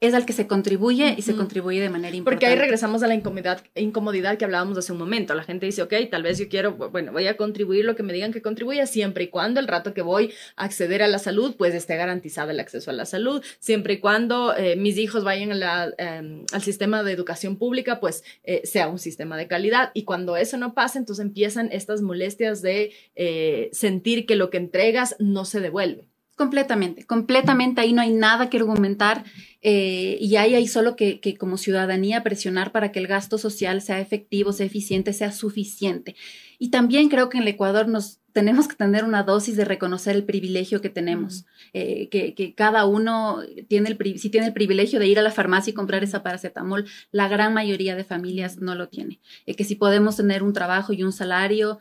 es 0.00 0.14
al 0.14 0.26
que 0.26 0.32
se 0.32 0.46
contribuye 0.46 1.14
y 1.18 1.22
se 1.22 1.34
contribuye 1.34 1.80
de 1.80 1.90
manera 1.90 2.16
importante. 2.16 2.46
Porque 2.46 2.46
ahí 2.46 2.58
regresamos 2.58 3.02
a 3.02 3.08
la 3.08 3.14
incomodidad, 3.14 3.64
incomodidad 3.74 4.38
que 4.38 4.44
hablábamos 4.44 4.78
hace 4.78 4.92
un 4.92 4.98
momento. 4.98 5.34
La 5.34 5.42
gente 5.42 5.66
dice, 5.66 5.82
ok, 5.82 5.92
tal 6.08 6.22
vez 6.22 6.38
yo 6.38 6.48
quiero, 6.48 6.74
bueno, 6.74 7.10
voy 7.10 7.26
a 7.26 7.36
contribuir 7.36 7.84
lo 7.84 7.96
que 7.96 8.04
me 8.04 8.12
digan 8.12 8.32
que 8.32 8.40
contribuya 8.40 8.86
siempre 8.86 9.24
y 9.24 9.28
cuando 9.28 9.58
el 9.58 9.66
rato 9.66 9.94
que 9.94 10.02
voy 10.02 10.32
a 10.54 10.64
acceder 10.64 11.02
a 11.02 11.08
la 11.08 11.18
salud, 11.18 11.56
pues 11.56 11.74
esté 11.74 11.96
garantizado 11.96 12.50
el 12.50 12.60
acceso 12.60 12.90
a 12.90 12.94
la 12.94 13.06
salud, 13.06 13.42
siempre 13.58 13.94
y 13.94 13.98
cuando 13.98 14.56
eh, 14.56 14.76
mis 14.76 14.98
hijos 14.98 15.24
vayan 15.24 15.50
em, 15.98 16.44
al 16.52 16.62
sistema 16.62 17.02
de 17.02 17.12
educación 17.12 17.56
pública, 17.56 17.98
pues 17.98 18.22
eh, 18.44 18.62
sea 18.64 18.88
un 18.88 19.00
sistema 19.00 19.36
de 19.36 19.48
calidad. 19.48 19.90
Y 19.94 20.04
cuando 20.04 20.36
eso 20.36 20.58
no 20.58 20.74
pasa, 20.74 20.98
entonces 20.98 21.24
empiezan 21.24 21.70
estas 21.72 22.02
molestias 22.02 22.62
de 22.62 22.92
eh, 23.16 23.68
sentir 23.72 24.26
que 24.26 24.36
lo 24.36 24.50
que 24.50 24.58
entregas 24.58 25.16
no 25.18 25.44
se 25.44 25.60
devuelve. 25.60 26.07
Completamente, 26.38 27.04
completamente. 27.04 27.80
Ahí 27.80 27.92
no 27.92 28.00
hay 28.00 28.12
nada 28.12 28.48
que 28.48 28.58
argumentar 28.58 29.24
eh, 29.60 30.18
y 30.20 30.36
ahí 30.36 30.54
hay 30.54 30.68
solo 30.68 30.94
que, 30.94 31.18
que, 31.18 31.36
como 31.36 31.56
ciudadanía 31.56 32.22
presionar 32.22 32.70
para 32.70 32.92
que 32.92 33.00
el 33.00 33.08
gasto 33.08 33.38
social 33.38 33.82
sea 33.82 33.98
efectivo, 33.98 34.52
sea 34.52 34.66
eficiente, 34.66 35.12
sea 35.12 35.32
suficiente. 35.32 36.14
Y 36.60 36.70
también 36.70 37.08
creo 37.08 37.28
que 37.28 37.38
en 37.38 37.42
el 37.42 37.48
Ecuador 37.48 37.88
nos 37.88 38.20
tenemos 38.32 38.68
que 38.68 38.76
tener 38.76 39.02
una 39.02 39.24
dosis 39.24 39.56
de 39.56 39.64
reconocer 39.64 40.14
el 40.14 40.22
privilegio 40.22 40.80
que 40.80 40.90
tenemos, 40.90 41.44
eh, 41.72 42.08
que, 42.08 42.34
que, 42.34 42.54
cada 42.54 42.84
uno 42.84 43.40
tiene 43.66 43.88
el, 43.88 44.18
si 44.20 44.30
tiene 44.30 44.46
el 44.46 44.52
privilegio 44.52 45.00
de 45.00 45.08
ir 45.08 45.18
a 45.18 45.22
la 45.22 45.32
farmacia 45.32 45.72
y 45.72 45.74
comprar 45.74 46.04
esa 46.04 46.22
paracetamol, 46.22 46.86
la 47.10 47.26
gran 47.26 47.52
mayoría 47.52 47.96
de 47.96 48.04
familias 48.04 48.58
no 48.58 48.76
lo 48.76 48.88
tiene. 48.88 49.18
Eh, 49.46 49.56
que 49.56 49.64
si 49.64 49.74
podemos 49.74 50.16
tener 50.16 50.44
un 50.44 50.52
trabajo 50.52 50.92
y 50.92 51.02
un 51.02 51.12
salario, 51.12 51.80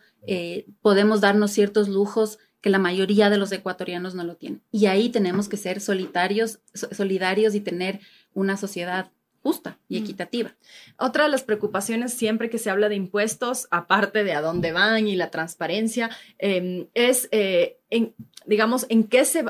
podemos 0.81 1.21
darnos 1.21 1.51
ciertos 1.51 1.87
lujos 1.87 2.37
que 2.61 2.69
la 2.69 2.79
mayoría 2.79 3.29
de 3.29 3.37
los 3.37 3.51
ecuatorianos 3.51 4.15
no 4.15 4.23
lo 4.23 4.35
tienen. 4.35 4.61
Y 4.71 4.87
ahí 4.87 5.09
tenemos 5.09 5.47
que 5.47 5.57
ser 5.57 5.79
solitarios, 5.79 6.59
solidarios 6.73 7.55
y 7.55 7.61
tener 7.61 7.99
una 8.33 8.57
sociedad 8.57 9.11
justa 9.41 9.79
y 9.87 9.97
equitativa. 9.97 10.55
Otra 10.97 11.23
de 11.23 11.29
las 11.29 11.43
preocupaciones 11.43 12.13
siempre 12.13 12.49
que 12.49 12.57
se 12.57 12.69
habla 12.69 12.89
de 12.89 12.95
impuestos, 12.95 13.67
aparte 13.71 14.23
de 14.23 14.33
a 14.33 14.41
dónde 14.41 14.73
van 14.73 15.07
y 15.07 15.15
la 15.15 15.31
transparencia, 15.31 16.09
em, 16.37 16.87
es, 16.93 17.29
eh, 17.31 17.77
en, 17.89 18.13
digamos, 18.45 18.85
en 18.89 19.05
qué 19.05 19.23
se 19.23 19.45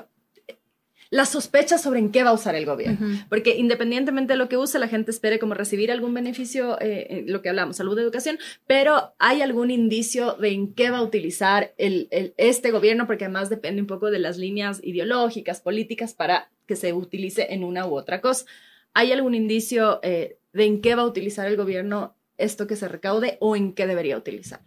la 1.10 1.26
sospecha 1.26 1.78
sobre 1.78 2.00
en 2.00 2.12
qué 2.12 2.24
va 2.24 2.32
a 2.32 2.34
usar 2.34 2.56
el 2.56 2.66
gobierno. 2.66 3.26
Porque 3.30 3.58
independientemente 3.58 4.34
de 4.34 4.38
lo 4.38 4.50
que 4.50 4.58
use, 4.58 4.80
la 4.80 4.88
gente 4.88 5.12
espere 5.12 5.40
como 5.40 5.54
recibir 5.54 5.92
algún 5.92 6.14
beneficio, 6.14 6.78
eh, 6.82 7.24
lo 7.28 7.42
que 7.42 7.50
hablamos, 7.50 7.78
salud, 7.78 7.98
educación, 7.98 8.38
pero 8.66 9.14
hay 9.20 9.42
algún 9.42 9.72
indicio 9.72 10.34
de 10.34 10.50
en 10.50 10.74
qué 10.74 10.90
va 10.90 11.00
a 11.00 11.04
utilizar 11.04 11.74
el, 11.78 12.10
este 12.38 12.72
gobierno, 12.72 13.08
porque 13.08 13.26
además 13.26 13.50
depende 13.50 13.82
un 13.82 13.88
poco 13.88 14.12
de 14.12 14.20
las 14.20 14.38
líneas 14.38 14.80
ideológicas, 14.84 15.62
políticas, 15.62 16.14
para 16.14 16.50
que 16.66 16.76
se 16.76 16.94
utilice 16.94 17.54
en 17.54 17.64
una 17.64 17.88
u 17.88 17.96
otra 17.96 18.22
cosa. 18.22 18.46
¿Hay 18.94 19.12
algún 19.12 19.36
indicio 19.36 20.00
eh, 20.04 20.38
de 20.54 20.66
en 20.66 20.82
qué 20.82 20.96
va 20.96 21.04
a 21.04 21.08
utilizar 21.08 21.48
el 21.48 21.56
gobierno 21.56 22.16
esto 22.38 22.68
que 22.68 22.76
se 22.76 22.88
recaude 22.88 23.38
o 23.40 23.56
en 23.56 23.74
qué 23.74 23.88
debería 23.88 24.18
utilizar? 24.18 24.62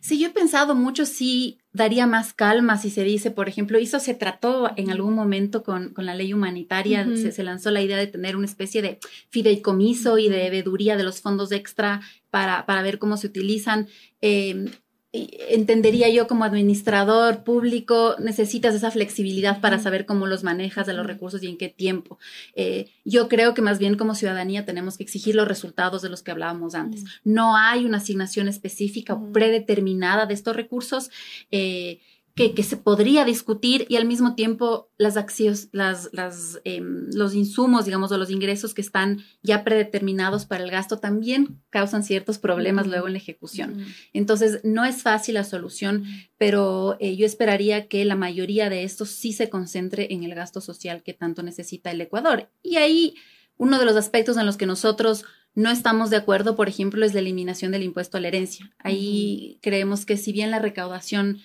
Sí, 0.00 0.18
yo 0.18 0.28
he 0.28 0.30
pensado 0.30 0.74
mucho 0.74 1.04
si 1.04 1.58
daría 1.72 2.06
más 2.06 2.32
calma 2.32 2.78
si 2.78 2.88
se 2.90 3.04
dice, 3.04 3.30
por 3.30 3.48
ejemplo, 3.48 3.78
eso 3.78 4.00
se 4.00 4.14
trató 4.14 4.72
en 4.76 4.90
algún 4.90 5.14
momento 5.14 5.62
con, 5.62 5.92
con 5.92 6.06
la 6.06 6.14
ley 6.14 6.32
humanitaria, 6.32 7.04
se, 7.16 7.32
se, 7.32 7.42
lanzó 7.42 7.70
la 7.70 7.82
idea 7.82 7.98
de 7.98 8.06
tener 8.06 8.34
una 8.34 8.46
especie 8.46 8.80
de 8.80 8.98
fideicomiso 9.28 10.18
y 10.18 10.28
de 10.28 10.48
veeduría 10.48 10.96
de 10.96 11.04
los 11.04 11.20
fondos 11.20 11.52
extra 11.52 12.00
para, 12.30 12.64
para 12.64 12.82
ver 12.82 12.98
cómo 12.98 13.18
se 13.18 13.26
utilizan. 13.26 13.88
Eh, 14.22 14.70
entendería 15.12 16.08
yo 16.08 16.28
como 16.28 16.44
administrador 16.44 17.42
público, 17.42 18.14
necesitas 18.20 18.74
esa 18.74 18.92
flexibilidad 18.92 19.60
para 19.60 19.80
saber 19.80 20.06
cómo 20.06 20.26
los 20.26 20.44
manejas 20.44 20.86
de 20.86 20.94
los 20.94 21.04
recursos 21.04 21.42
y 21.42 21.48
en 21.48 21.56
qué 21.56 21.68
tiempo. 21.68 22.18
Eh, 22.54 22.90
yo 23.04 23.28
creo 23.28 23.52
que 23.52 23.62
más 23.62 23.80
bien 23.80 23.96
como 23.96 24.14
ciudadanía 24.14 24.64
tenemos 24.64 24.96
que 24.96 25.02
exigir 25.02 25.34
los 25.34 25.48
resultados 25.48 26.02
de 26.02 26.10
los 26.10 26.22
que 26.22 26.30
hablábamos 26.30 26.76
antes. 26.76 27.04
No 27.24 27.56
hay 27.56 27.84
una 27.84 27.96
asignación 27.96 28.46
específica 28.46 29.14
o 29.14 29.32
predeterminada 29.32 30.26
de 30.26 30.34
estos 30.34 30.54
recursos. 30.54 31.10
Eh, 31.50 31.98
que, 32.48 32.62
se 32.62 32.76
podría 32.76 33.24
discutir 33.24 33.86
y 33.88 33.96
al 33.96 34.06
mismo 34.06 34.34
tiempo 34.34 34.90
las 34.96 35.16
acciones, 35.16 35.68
las, 35.72 36.08
las, 36.12 36.60
em, 36.64 37.08
los 37.12 37.34
insumos, 37.34 37.84
digamos, 37.84 38.10
o 38.12 38.18
los 38.18 38.30
ingresos 38.30 38.72
que 38.72 38.80
están 38.80 39.22
ya 39.42 39.62
predeterminados 39.64 40.46
para 40.46 40.64
el 40.64 40.70
gasto 40.70 40.98
también 40.98 41.60
causan 41.70 42.02
ciertos 42.02 42.38
problemas 42.38 42.86
luego 42.86 43.06
en 43.06 43.12
la 43.12 43.18
ejecución. 43.18 43.84
Entonces, 44.12 44.60
no 44.64 44.84
es 44.84 45.02
fácil 45.02 45.34
la 45.34 45.44
solución, 45.44 46.04
pero 46.38 46.96
eh, 47.00 47.16
yo 47.16 47.26
esperaría 47.26 47.88
que 47.88 48.04
la 48.04 48.16
mayoría 48.16 48.70
de 48.70 48.84
estos 48.84 49.10
sí 49.10 49.32
se 49.32 49.50
concentre 49.50 50.08
en 50.10 50.24
el 50.24 50.34
gasto 50.34 50.60
social 50.60 51.02
que 51.02 51.12
tanto 51.12 51.42
necesita 51.42 51.90
el 51.90 52.00
Ecuador. 52.00 52.50
Y 52.62 52.76
ahí, 52.76 53.14
uno 53.56 53.78
de 53.78 53.84
los 53.84 53.96
aspectos 53.96 54.36
en 54.36 54.46
los 54.46 54.56
que 54.56 54.66
nosotros 54.66 55.24
no 55.54 55.70
estamos 55.70 56.10
de 56.10 56.16
acuerdo, 56.16 56.54
por 56.54 56.68
ejemplo, 56.68 57.04
es 57.04 57.12
la 57.12 57.20
eliminación 57.20 57.72
del 57.72 57.82
impuesto 57.82 58.16
a 58.16 58.20
la 58.20 58.28
herencia. 58.28 58.70
Ahí 58.78 59.58
creemos 59.62 60.06
que 60.06 60.16
si 60.16 60.32
bien 60.32 60.50
la 60.50 60.60
recaudación 60.60 61.38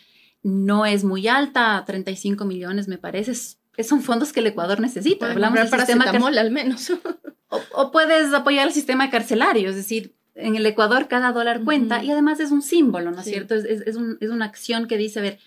no 0.45 0.85
es 0.85 1.03
muy 1.03 1.27
alta, 1.27 1.83
35 1.87 2.45
millones 2.45 2.87
me 2.87 2.99
parece, 2.99 3.33
son 3.83 4.03
fondos 4.03 4.31
que 4.31 4.41
el 4.41 4.47
Ecuador 4.47 4.79
necesita. 4.79 5.31
Hablamos 5.31 5.57
del 5.57 5.79
sistema 5.79 6.05
al 6.05 6.51
menos. 6.51 6.91
o, 7.49 7.91
puedes 7.91 8.31
apoyar 8.31 8.67
el 8.67 8.73
sistema 8.73 9.09
carcelario, 9.09 9.71
es 9.71 9.75
decir, 9.75 10.13
en 10.35 10.55
el 10.55 10.63
Ecuador 10.67 11.07
cada 11.07 11.31
dólar 11.31 11.63
cuenta 11.63 12.03
y 12.03 12.11
además 12.11 12.39
es 12.39 12.51
un 12.51 12.61
símbolo, 12.61 13.09
¿no 13.09 13.21
es 13.21 13.25
cierto? 13.25 13.55
Es, 13.55 13.95
una 13.95 14.45
acción 14.45 14.87
que 14.87 14.97
dice, 14.97 15.17
a 15.17 15.23
ver, 15.23 15.39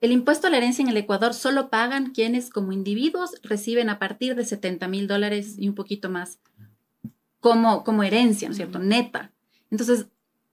el 0.00 0.12
impuesto 0.12 0.46
a 0.46 0.50
la 0.50 0.56
herencia 0.56 0.82
en 0.82 0.88
el 0.88 0.96
Ecuador 0.96 1.34
solo 1.34 1.68
pagan 1.68 2.12
quienes 2.12 2.48
como 2.48 2.72
individuos 2.72 3.32
reciben 3.42 3.90
a 3.90 3.98
partir 3.98 4.34
de 4.34 4.46
70 4.46 4.88
mil 4.88 5.08
dólares 5.08 5.56
y 5.58 5.68
un 5.68 5.74
poquito 5.74 6.08
más 6.08 6.38
como, 7.40 7.84
como 7.84 8.02
herencia, 8.02 8.48
¿no 8.48 8.52
es 8.52 8.56
cierto? 8.56 8.78
Neta. 8.78 9.30
Entonces, 9.70 10.06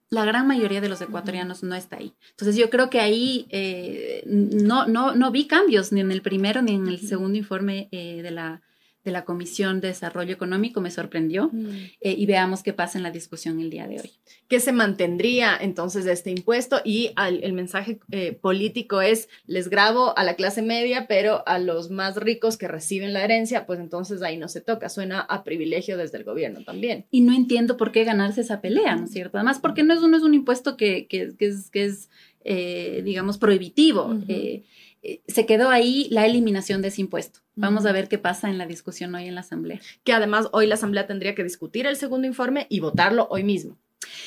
la 0.10 0.26
gran 0.26 0.48
mayoría 0.48 0.82
de 0.82 0.90
los 0.90 1.02
ecuatorianos 1.02 1.64
no 1.64 1.76
está 1.76 1.98
ahí. 1.98 2.14
Entonces 2.32 2.56
yo 2.56 2.70
creo 2.70 2.90
que 2.90 3.00
ahí 3.00 3.48
eh, 3.50 4.24
no, 4.28 4.88
no, 4.88 5.16
no 5.16 5.32
vi 5.32 5.48
cambios 5.48 5.92
ni 5.92 6.02
en 6.02 6.12
el 6.12 6.22
primero 6.22 6.62
ni 6.62 6.76
en 6.76 6.88
el 6.88 7.00
segundo 7.00 7.38
informe 7.38 7.90
eh, 7.92 8.22
de 8.22 8.32
la 8.32 8.62
de 9.06 9.12
la 9.12 9.24
Comisión 9.24 9.80
de 9.80 9.90
Desarrollo 9.90 10.34
Económico 10.34 10.82
me 10.82 10.92
sorprendió 10.92 11.50
mm. 11.54 11.70
eh, 12.02 12.16
y 12.18 12.26
veamos 12.26 12.64
qué 12.64 12.74
pasa 12.74 12.98
en 12.98 13.04
la 13.04 13.12
discusión 13.12 13.60
el 13.62 13.70
día 13.70 13.88
de 13.88 14.02
hoy. 14.02 14.12
¿Qué 14.48 14.60
se 14.60 14.72
mantendría 14.72 15.56
entonces 15.60 16.04
de 16.06 16.12
este 16.12 16.32
impuesto? 16.32 16.82
Y 16.84 17.14
el 17.18 17.54
mensaje 17.54 18.00
eh, 18.12 18.34
político 18.34 19.02
es, 19.02 19.30
les 19.46 19.70
grabo 19.70 20.18
a 20.18 20.24
la 20.24 20.36
clase 20.36 20.64
media, 20.64 21.06
pero 21.08 21.48
a 21.48 21.60
los 21.60 21.92
más 21.92 22.18
ricos 22.18 22.58
que 22.58 22.68
reciben 22.68 23.14
la 23.14 23.24
herencia, 23.24 23.66
pues 23.66 23.80
entonces 23.80 24.24
ahí 24.24 24.38
no 24.38 24.48
se 24.48 24.62
toca, 24.62 24.90
suena 24.90 25.22
a 25.22 25.44
privilegio 25.44 25.98
desde 25.98 26.18
el 26.18 26.24
gobierno 26.24 26.64
también. 26.64 27.06
Y 27.12 27.22
no 27.22 27.34
entiendo 27.34 27.78
por 27.78 27.92
qué 27.92 28.04
ganarse 28.04 28.42
esa 28.42 28.60
pelea, 28.60 28.96
¿no 28.96 29.06
es 29.06 29.12
cierto? 29.12 29.38
Además, 29.38 29.60
porque 29.60 29.84
no 29.84 29.94
es, 29.94 30.02
no 30.02 30.18
es 30.18 30.24
un 30.24 30.34
impuesto 30.34 30.78
que, 30.78 31.08
que, 31.08 31.34
es, 31.40 31.70
que 31.70 31.86
es 31.86 32.10
eh, 32.46 33.02
digamos, 33.04 33.38
prohibitivo. 33.38 34.18
Eh, 34.28 34.64
se 35.28 35.46
quedó 35.46 35.70
ahí 35.70 36.08
la 36.10 36.26
eliminación 36.26 36.82
de 36.82 36.88
ese 36.88 37.02
impuesto. 37.02 37.42
Vamos 37.56 37.86
a 37.86 37.92
ver 37.92 38.08
qué 38.08 38.18
pasa 38.18 38.50
en 38.50 38.58
la 38.58 38.66
discusión 38.66 39.14
hoy 39.14 39.28
en 39.28 39.36
la 39.36 39.42
Asamblea. 39.42 39.80
Que 40.04 40.14
además 40.14 40.48
hoy 40.52 40.66
la 40.66 40.76
Asamblea 40.76 41.06
tendría 41.06 41.36
que 41.36 41.44
discutir 41.44 41.86
el 41.86 41.96
segundo 41.96 42.26
informe 42.28 42.66
y 42.70 42.80
votarlo 42.80 43.28
hoy 43.30 43.44
mismo. 43.44 43.78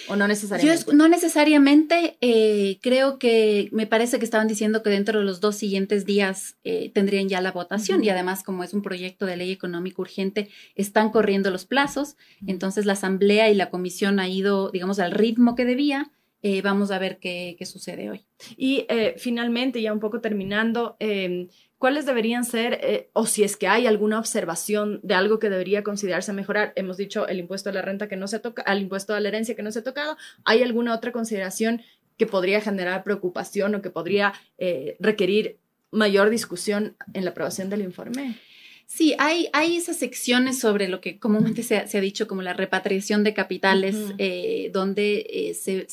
¿O 0.08 0.16
no 0.16 0.28
necesariamente? 0.28 0.84
Yo 0.86 0.92
no 0.92 1.08
necesariamente. 1.08 2.16
Eh, 2.20 2.78
creo 2.80 3.18
que 3.18 3.68
me 3.72 3.86
parece 3.86 4.18
que 4.18 4.24
estaban 4.24 4.48
diciendo 4.48 4.82
que 4.82 4.90
dentro 4.90 5.18
de 5.18 5.24
los 5.24 5.40
dos 5.40 5.56
siguientes 5.56 6.06
días 6.06 6.56
eh, 6.64 6.90
tendrían 6.94 7.28
ya 7.28 7.40
la 7.40 7.52
votación 7.52 8.04
y 8.04 8.08
además 8.08 8.42
como 8.42 8.64
es 8.64 8.72
un 8.72 8.82
proyecto 8.82 9.26
de 9.26 9.36
ley 9.36 9.50
económica 9.50 10.00
urgente, 10.00 10.48
están 10.74 11.10
corriendo 11.10 11.50
los 11.50 11.64
plazos. 11.64 12.16
Entonces 12.46 12.86
la 12.86 12.94
Asamblea 12.94 13.50
y 13.50 13.54
la 13.54 13.70
Comisión 13.70 14.20
ha 14.20 14.28
ido, 14.28 14.70
digamos, 14.70 14.98
al 14.98 15.12
ritmo 15.12 15.54
que 15.54 15.64
debía 15.64 16.10
eh, 16.42 16.62
vamos 16.62 16.90
a 16.90 16.98
ver 16.98 17.18
qué, 17.18 17.56
sucede 17.64 18.10
hoy. 18.10 18.24
Y 18.56 18.86
eh, 18.88 19.14
finalmente, 19.18 19.82
ya 19.82 19.92
un 19.92 19.98
poco 19.98 20.20
terminando, 20.20 20.96
em, 21.00 21.48
¿cuáles 21.78 22.06
deberían 22.06 22.44
ser, 22.44 22.78
eh, 22.82 23.10
o 23.12 23.26
si 23.26 23.42
es 23.42 23.56
que 23.56 23.66
hay 23.66 23.86
alguna 23.86 24.18
observación 24.18 25.00
de 25.02 25.14
algo 25.14 25.40
que 25.40 25.50
debería 25.50 25.82
considerarse 25.82 26.32
mejorar? 26.32 26.72
Hemos 26.76 26.96
dicho 26.96 27.26
el 27.26 27.40
impuesto 27.40 27.70
a 27.70 27.72
la 27.72 27.82
renta 27.82 28.08
que 28.08 28.16
no 28.16 28.28
se 28.28 28.38
toca, 28.38 28.62
al 28.62 28.80
impuesto 28.80 29.14
a 29.14 29.20
la 29.20 29.28
herencia 29.28 29.56
que 29.56 29.62
no 29.62 29.72
se 29.72 29.80
ha 29.80 29.84
tocado. 29.84 30.16
¿Hay 30.44 30.62
alguna 30.62 30.94
otra 30.94 31.10
consideración 31.10 31.82
que 32.16 32.26
podría 32.26 32.60
generar 32.60 33.04
preocupación 33.04 33.74
o 33.74 33.82
que 33.82 33.90
podría 33.90 34.32
requerir 34.98 35.58
mayor 35.92 36.30
discusión 36.30 36.96
en 37.14 37.24
la 37.24 37.30
aprobación 37.30 37.70
del 37.70 37.82
informe? 37.82 38.36
Sí, 38.88 39.14
hay, 39.18 39.50
hay 39.52 39.76
esas 39.76 39.98
secciones 39.98 40.58
sobre 40.58 40.88
lo 40.88 41.02
que 41.02 41.18
comúnmente 41.18 41.62
se, 41.62 41.76
ha 41.76 42.00
dicho 42.00 42.26
como 42.26 42.40
la 42.40 42.54
repatriación 42.54 43.22
de 43.22 43.34
capitales, 43.34 43.94
eh, 44.16 44.70
donde 44.72 45.26
eh, 45.28 45.54
se, 45.54 45.86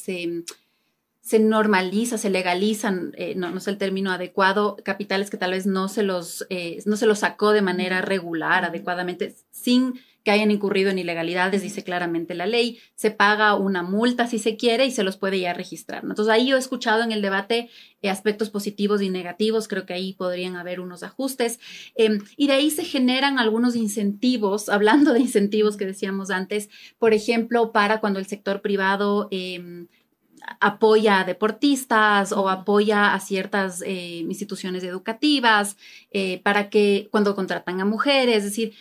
se, 1.22 1.40
normaliza, 1.40 2.18
se 2.18 2.30
legalizan, 2.30 3.12
eh, 3.18 3.36
no, 3.36 3.52
no, 3.52 3.58
es 3.58 3.68
el 3.68 3.78
término 3.78 4.14
adecuado, 4.14 4.78
capitales 4.82 5.30
que 5.30 5.36
tal 5.36 5.52
vez 5.52 5.66
no 5.66 5.90
se 5.90 6.04
los, 6.04 6.48
no 6.86 6.96
se 6.96 7.06
los 7.06 7.20
sacó 7.20 7.52
de 7.52 7.62
manera 7.62 8.02
regular, 8.02 8.64
adecuadamente, 8.64 9.36
sin 9.52 10.00
que 10.26 10.32
hayan 10.32 10.50
incurrido 10.50 10.90
en 10.90 10.98
ilegalidades, 10.98 11.62
dice 11.62 11.84
claramente 11.84 12.34
la 12.34 12.48
ley, 12.48 12.80
se 12.96 13.12
paga 13.12 13.54
una 13.54 13.84
multa 13.84 14.26
si 14.26 14.40
se 14.40 14.58
quiere 14.58 14.88
y 14.88 14.92
se 14.92 15.04
los 15.04 15.18
puede 15.18 15.40
ya 15.40 15.54
registrar. 15.54 16.04
Entonces 16.04 16.34
ahí 16.34 16.48
yo 16.48 16.56
he 16.56 16.60
escuchado 16.60 17.04
en 17.04 17.12
el 17.12 17.22
debate 17.22 17.70
eh, 18.02 18.10
aspectos 18.10 18.50
positivos 18.50 19.04
y 19.04 19.12
negativos, 19.12 19.68
creo 19.68 19.86
que 19.86 19.94
ahí 19.94 20.14
podrían 20.14 20.56
haber 20.56 20.80
unos 20.80 21.04
ajustes 21.04 21.60
em, 21.96 22.22
y 22.38 22.48
de 22.48 22.54
ahí 22.54 22.72
se 22.72 22.84
generan 22.84 23.38
algunos 23.38 23.76
incentivos, 23.76 24.68
hablando 24.70 25.14
de 25.14 25.20
incentivos 25.20 25.78
que 25.78 25.86
decíamos 25.86 26.32
antes, 26.32 26.70
por 26.98 27.14
ejemplo, 27.14 27.72
para 27.72 28.02
cuando 28.02 28.20
el 28.20 28.26
sector 28.26 28.62
privado... 28.62 29.28
Em, 29.32 29.88
apoya 30.60 31.22
a 31.22 31.24
deportistas 31.24 32.32
o 32.32 32.50
apoya 32.50 33.16
a 33.16 33.20
ciertas 33.20 33.82
eh, 33.82 34.20
instituciones 34.20 34.84
educativas, 34.84 35.76
eh, 36.12 36.40
para 36.44 36.70
que 36.70 37.08
cuando 37.10 37.34
contratan 37.34 37.82
a 37.82 37.86
mujeres, 37.86 38.38
es 38.38 38.44
decir, 38.44 38.74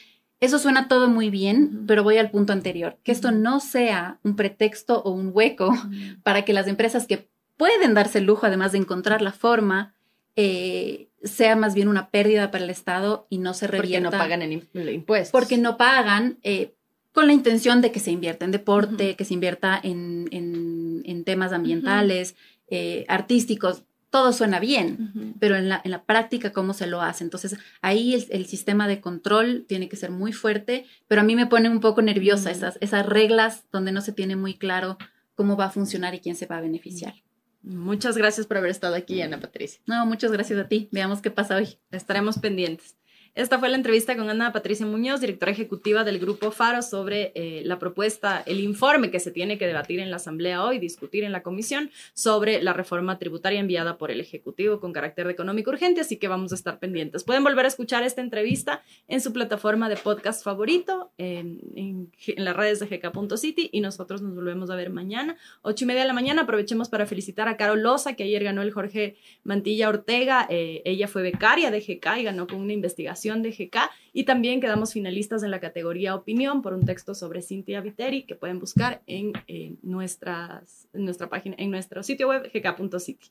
eso 0.45 0.59
suena 0.59 0.89
todo 0.89 1.09
muy 1.09 1.31
bien, 1.31 1.85
pero 1.87 2.03
voy 2.03 2.19
al 2.19 2.31
punto 2.31 2.53
anterior, 2.53 2.99
que 3.03 3.13
esto 3.13 3.31
no 3.31 3.61
sea 3.61 4.19
un 4.23 4.37
pretexto 4.37 5.03
o 5.03 5.11
un 5.11 5.31
hueco 5.33 5.73
para 6.23 6.45
que 6.45 6.53
las 6.53 6.69
empresas 6.69 7.07
que 7.07 7.29
pueden 7.57 7.95
darse 7.95 8.19
el 8.19 8.25
lujo, 8.25 8.47
además 8.47 8.73
de 8.73 8.79
encontrar 8.79 9.23
la 9.23 9.33
forma, 9.33 9.95
eh, 10.37 11.09
sea 11.23 11.57
más 11.57 11.75
bien 11.75 11.89
una 11.89 12.11
pérdida 12.11 12.51
para 12.51 12.65
el 12.65 12.71
Estado 12.71 13.27
y 13.31 13.39
no 13.39 13.55
se 13.55 13.67
revierta. 13.67 14.11
Porque 14.11 14.17
no 14.17 14.23
pagan 14.23 14.43
el, 14.43 14.93
impuesto. 14.93 15.33
Porque 15.33 15.59
no 15.59 15.77
pagan 15.77 16.39
eh, 16.43 16.75
con 17.13 17.27
la 17.27 17.33
intención 17.33 17.81
de 17.81 17.93
que 17.93 18.01
se 18.01 18.11
invierta 18.11 18.45
en 18.45 18.51
deporte, 18.51 19.15
que 19.15 19.25
se 19.25 19.35
invierta 19.35 19.81
en, 19.83 20.29
en, 20.33 21.25
temas 21.25 21.53
ambientales, 21.53 22.35
eh, 22.69 23.07
artísticos. 23.09 23.85
Todo 24.15 24.33
suena 24.33 24.61
bien, 24.61 25.35
pero 25.41 25.57
en 25.57 25.69
la, 25.69 25.81
en 25.83 25.91
la, 25.91 26.05
práctica, 26.05 26.53
¿cómo 26.53 26.73
se 26.73 26.87
lo 26.87 27.03
hace? 27.03 27.25
Entonces, 27.25 27.57
ahí 27.83 28.15
el, 28.15 28.25
el, 28.31 28.47
sistema 28.47 28.87
de 28.87 29.01
control 29.01 29.65
tiene 29.67 29.89
que 29.89 29.97
ser 29.97 30.13
muy 30.13 30.33
fuerte, 30.33 30.87
pero 31.09 31.23
a 31.23 31.25
mí 31.25 31.35
me 31.35 31.49
pone 31.49 31.69
un 31.69 31.81
poco 31.81 32.01
nerviosa 32.01 32.53
esas, 32.53 32.79
esas 32.81 33.05
reglas 33.07 33.65
donde 33.73 33.91
no 33.91 34.01
se 34.03 34.13
tiene 34.13 34.37
muy 34.37 34.55
claro 34.55 34.99
cómo 35.35 35.57
va 35.57 35.65
a 35.65 35.71
funcionar 35.71 36.15
y 36.15 36.21
quién 36.21 36.37
se 36.37 36.47
va 36.47 36.59
a 36.59 36.61
beneficiar. 36.61 37.15
Muchas 37.65 38.17
gracias 38.17 38.47
por 38.47 38.57
haber 38.59 38.71
estado 38.71 38.95
aquí, 38.95 39.21
Ana 39.21 39.41
Patricia. 39.41 39.81
No, 39.85 40.07
muchas 40.07 40.31
gracias 40.31 40.61
a 40.61 40.69
ti. 40.69 40.89
Veamos 40.93 41.21
qué 41.21 41.33
pasa 41.33 41.57
hoy. 41.57 41.79
Estaremos 41.91 42.39
pendientes. 42.39 42.95
Esta 43.35 43.59
fue 43.59 43.69
la 43.69 43.75
entrevista 43.75 44.17
con 44.17 44.31
Ana 44.31 44.53
Patricia 44.53 44.87
Muñoz, 44.87 45.21
directora 45.21 45.51
ejecutiva 45.51 46.05
del 46.05 46.21
Grupo 46.21 46.53
Faro, 46.53 46.83
sobre 46.83 47.33
eh, 47.35 47.63
la 47.65 47.81
propuesta, 47.81 48.45
el 48.47 48.61
informe 48.61 49.11
que 49.11 49.19
se 49.19 49.33
tiene 49.33 49.59
que 49.59 49.67
debatir 49.67 49.99
en 49.99 50.13
la 50.13 50.19
Asamblea 50.19 50.63
hoy, 50.63 50.79
discutir 50.79 51.25
en 51.25 51.33
la 51.33 51.43
Comisión 51.43 51.91
sobre 52.13 52.63
la 52.63 52.75
reforma 52.75 53.19
tributaria 53.19 53.59
enviada 53.59 53.99
por 53.99 54.13
el 54.13 54.21
Ejecutivo 54.21 54.79
con 54.79 54.93
carácter 54.93 55.29
económico 55.29 55.73
urgente, 55.73 56.01
así 56.01 56.17
que 56.17 56.29
vamos 56.29 56.53
a 56.53 56.55
estar 56.55 56.79
pendientes. 56.79 57.25
Pueden 57.25 57.43
volver 57.43 57.65
a 57.65 57.69
escuchar 57.69 58.05
esta 58.05 58.21
entrevista 58.21 58.85
en 59.09 59.21
su 59.21 59.33
plataforma 59.33 59.89
de 59.89 59.97
podcast 59.97 60.45
favorito, 60.45 61.11
en, 61.19 62.13
las 62.37 62.55
redes 62.55 62.79
de 62.79 62.87
gk.city 62.87 63.69
y 63.73 63.81
nosotros 63.81 64.23
nos 64.23 64.37
volvemos 64.37 64.71
a 64.71 64.77
ver 64.77 64.91
mañana, 64.91 65.37
ocho 65.63 65.85
y 65.85 65.89
media 65.89 66.03
de 66.03 66.07
la 66.07 66.15
mañana. 66.15 66.43
Aprovechemos 66.43 66.89
para 66.89 67.05
felicitar 67.05 67.49
a 67.49 67.57
Carol 67.57 67.83
Loza, 67.83 68.15
que 68.15 68.23
ayer 68.23 68.45
ganó 68.45 68.63
el 68.63 68.71
Jorge 68.71 69.17
Mantilla 69.43 69.89
Ortega. 69.89 70.47
Eh, 70.51 70.83
ella 70.85 71.09
fue 71.09 71.23
becaria 71.23 71.73
de 71.73 71.81
GK 71.81 72.21
y 72.21 72.23
ganó 72.23 72.47
con 72.47 72.61
una 72.61 72.73
investigación 72.73 73.24
de 73.25 73.51
GK 73.51 73.91
y 74.13 74.25
también 74.25 74.61
quedamos 74.61 74.93
finalistas 74.93 75.43
en 75.43 75.51
la 75.51 75.61
categoría 75.61 76.15
opinión 76.15 76.63
por 76.63 76.75
un 76.75 76.85
texto 76.85 77.15
sobre 77.15 77.43
Cynthia 77.43 77.81
Viteri 77.81 78.25
que 78.25 78.35
pueden 78.35 78.59
buscar 78.59 79.03
en, 79.07 79.33
en 79.47 79.79
nuestra 79.83 80.63
página, 81.31 81.57
en 81.59 81.71
nuestro 81.71 82.03
sitio 82.03 82.29
web 82.29 82.51
gk.city. 82.53 83.31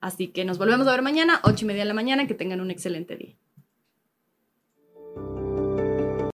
Así 0.00 0.28
que 0.28 0.44
nos 0.44 0.58
volvemos 0.58 0.86
a 0.86 0.92
ver 0.92 1.02
mañana, 1.02 1.40
ocho 1.44 1.64
y 1.64 1.68
media 1.68 1.82
de 1.82 1.88
la 1.88 1.94
mañana, 1.94 2.26
que 2.26 2.34
tengan 2.34 2.60
un 2.60 2.70
excelente 2.70 3.16
día. 3.16 3.36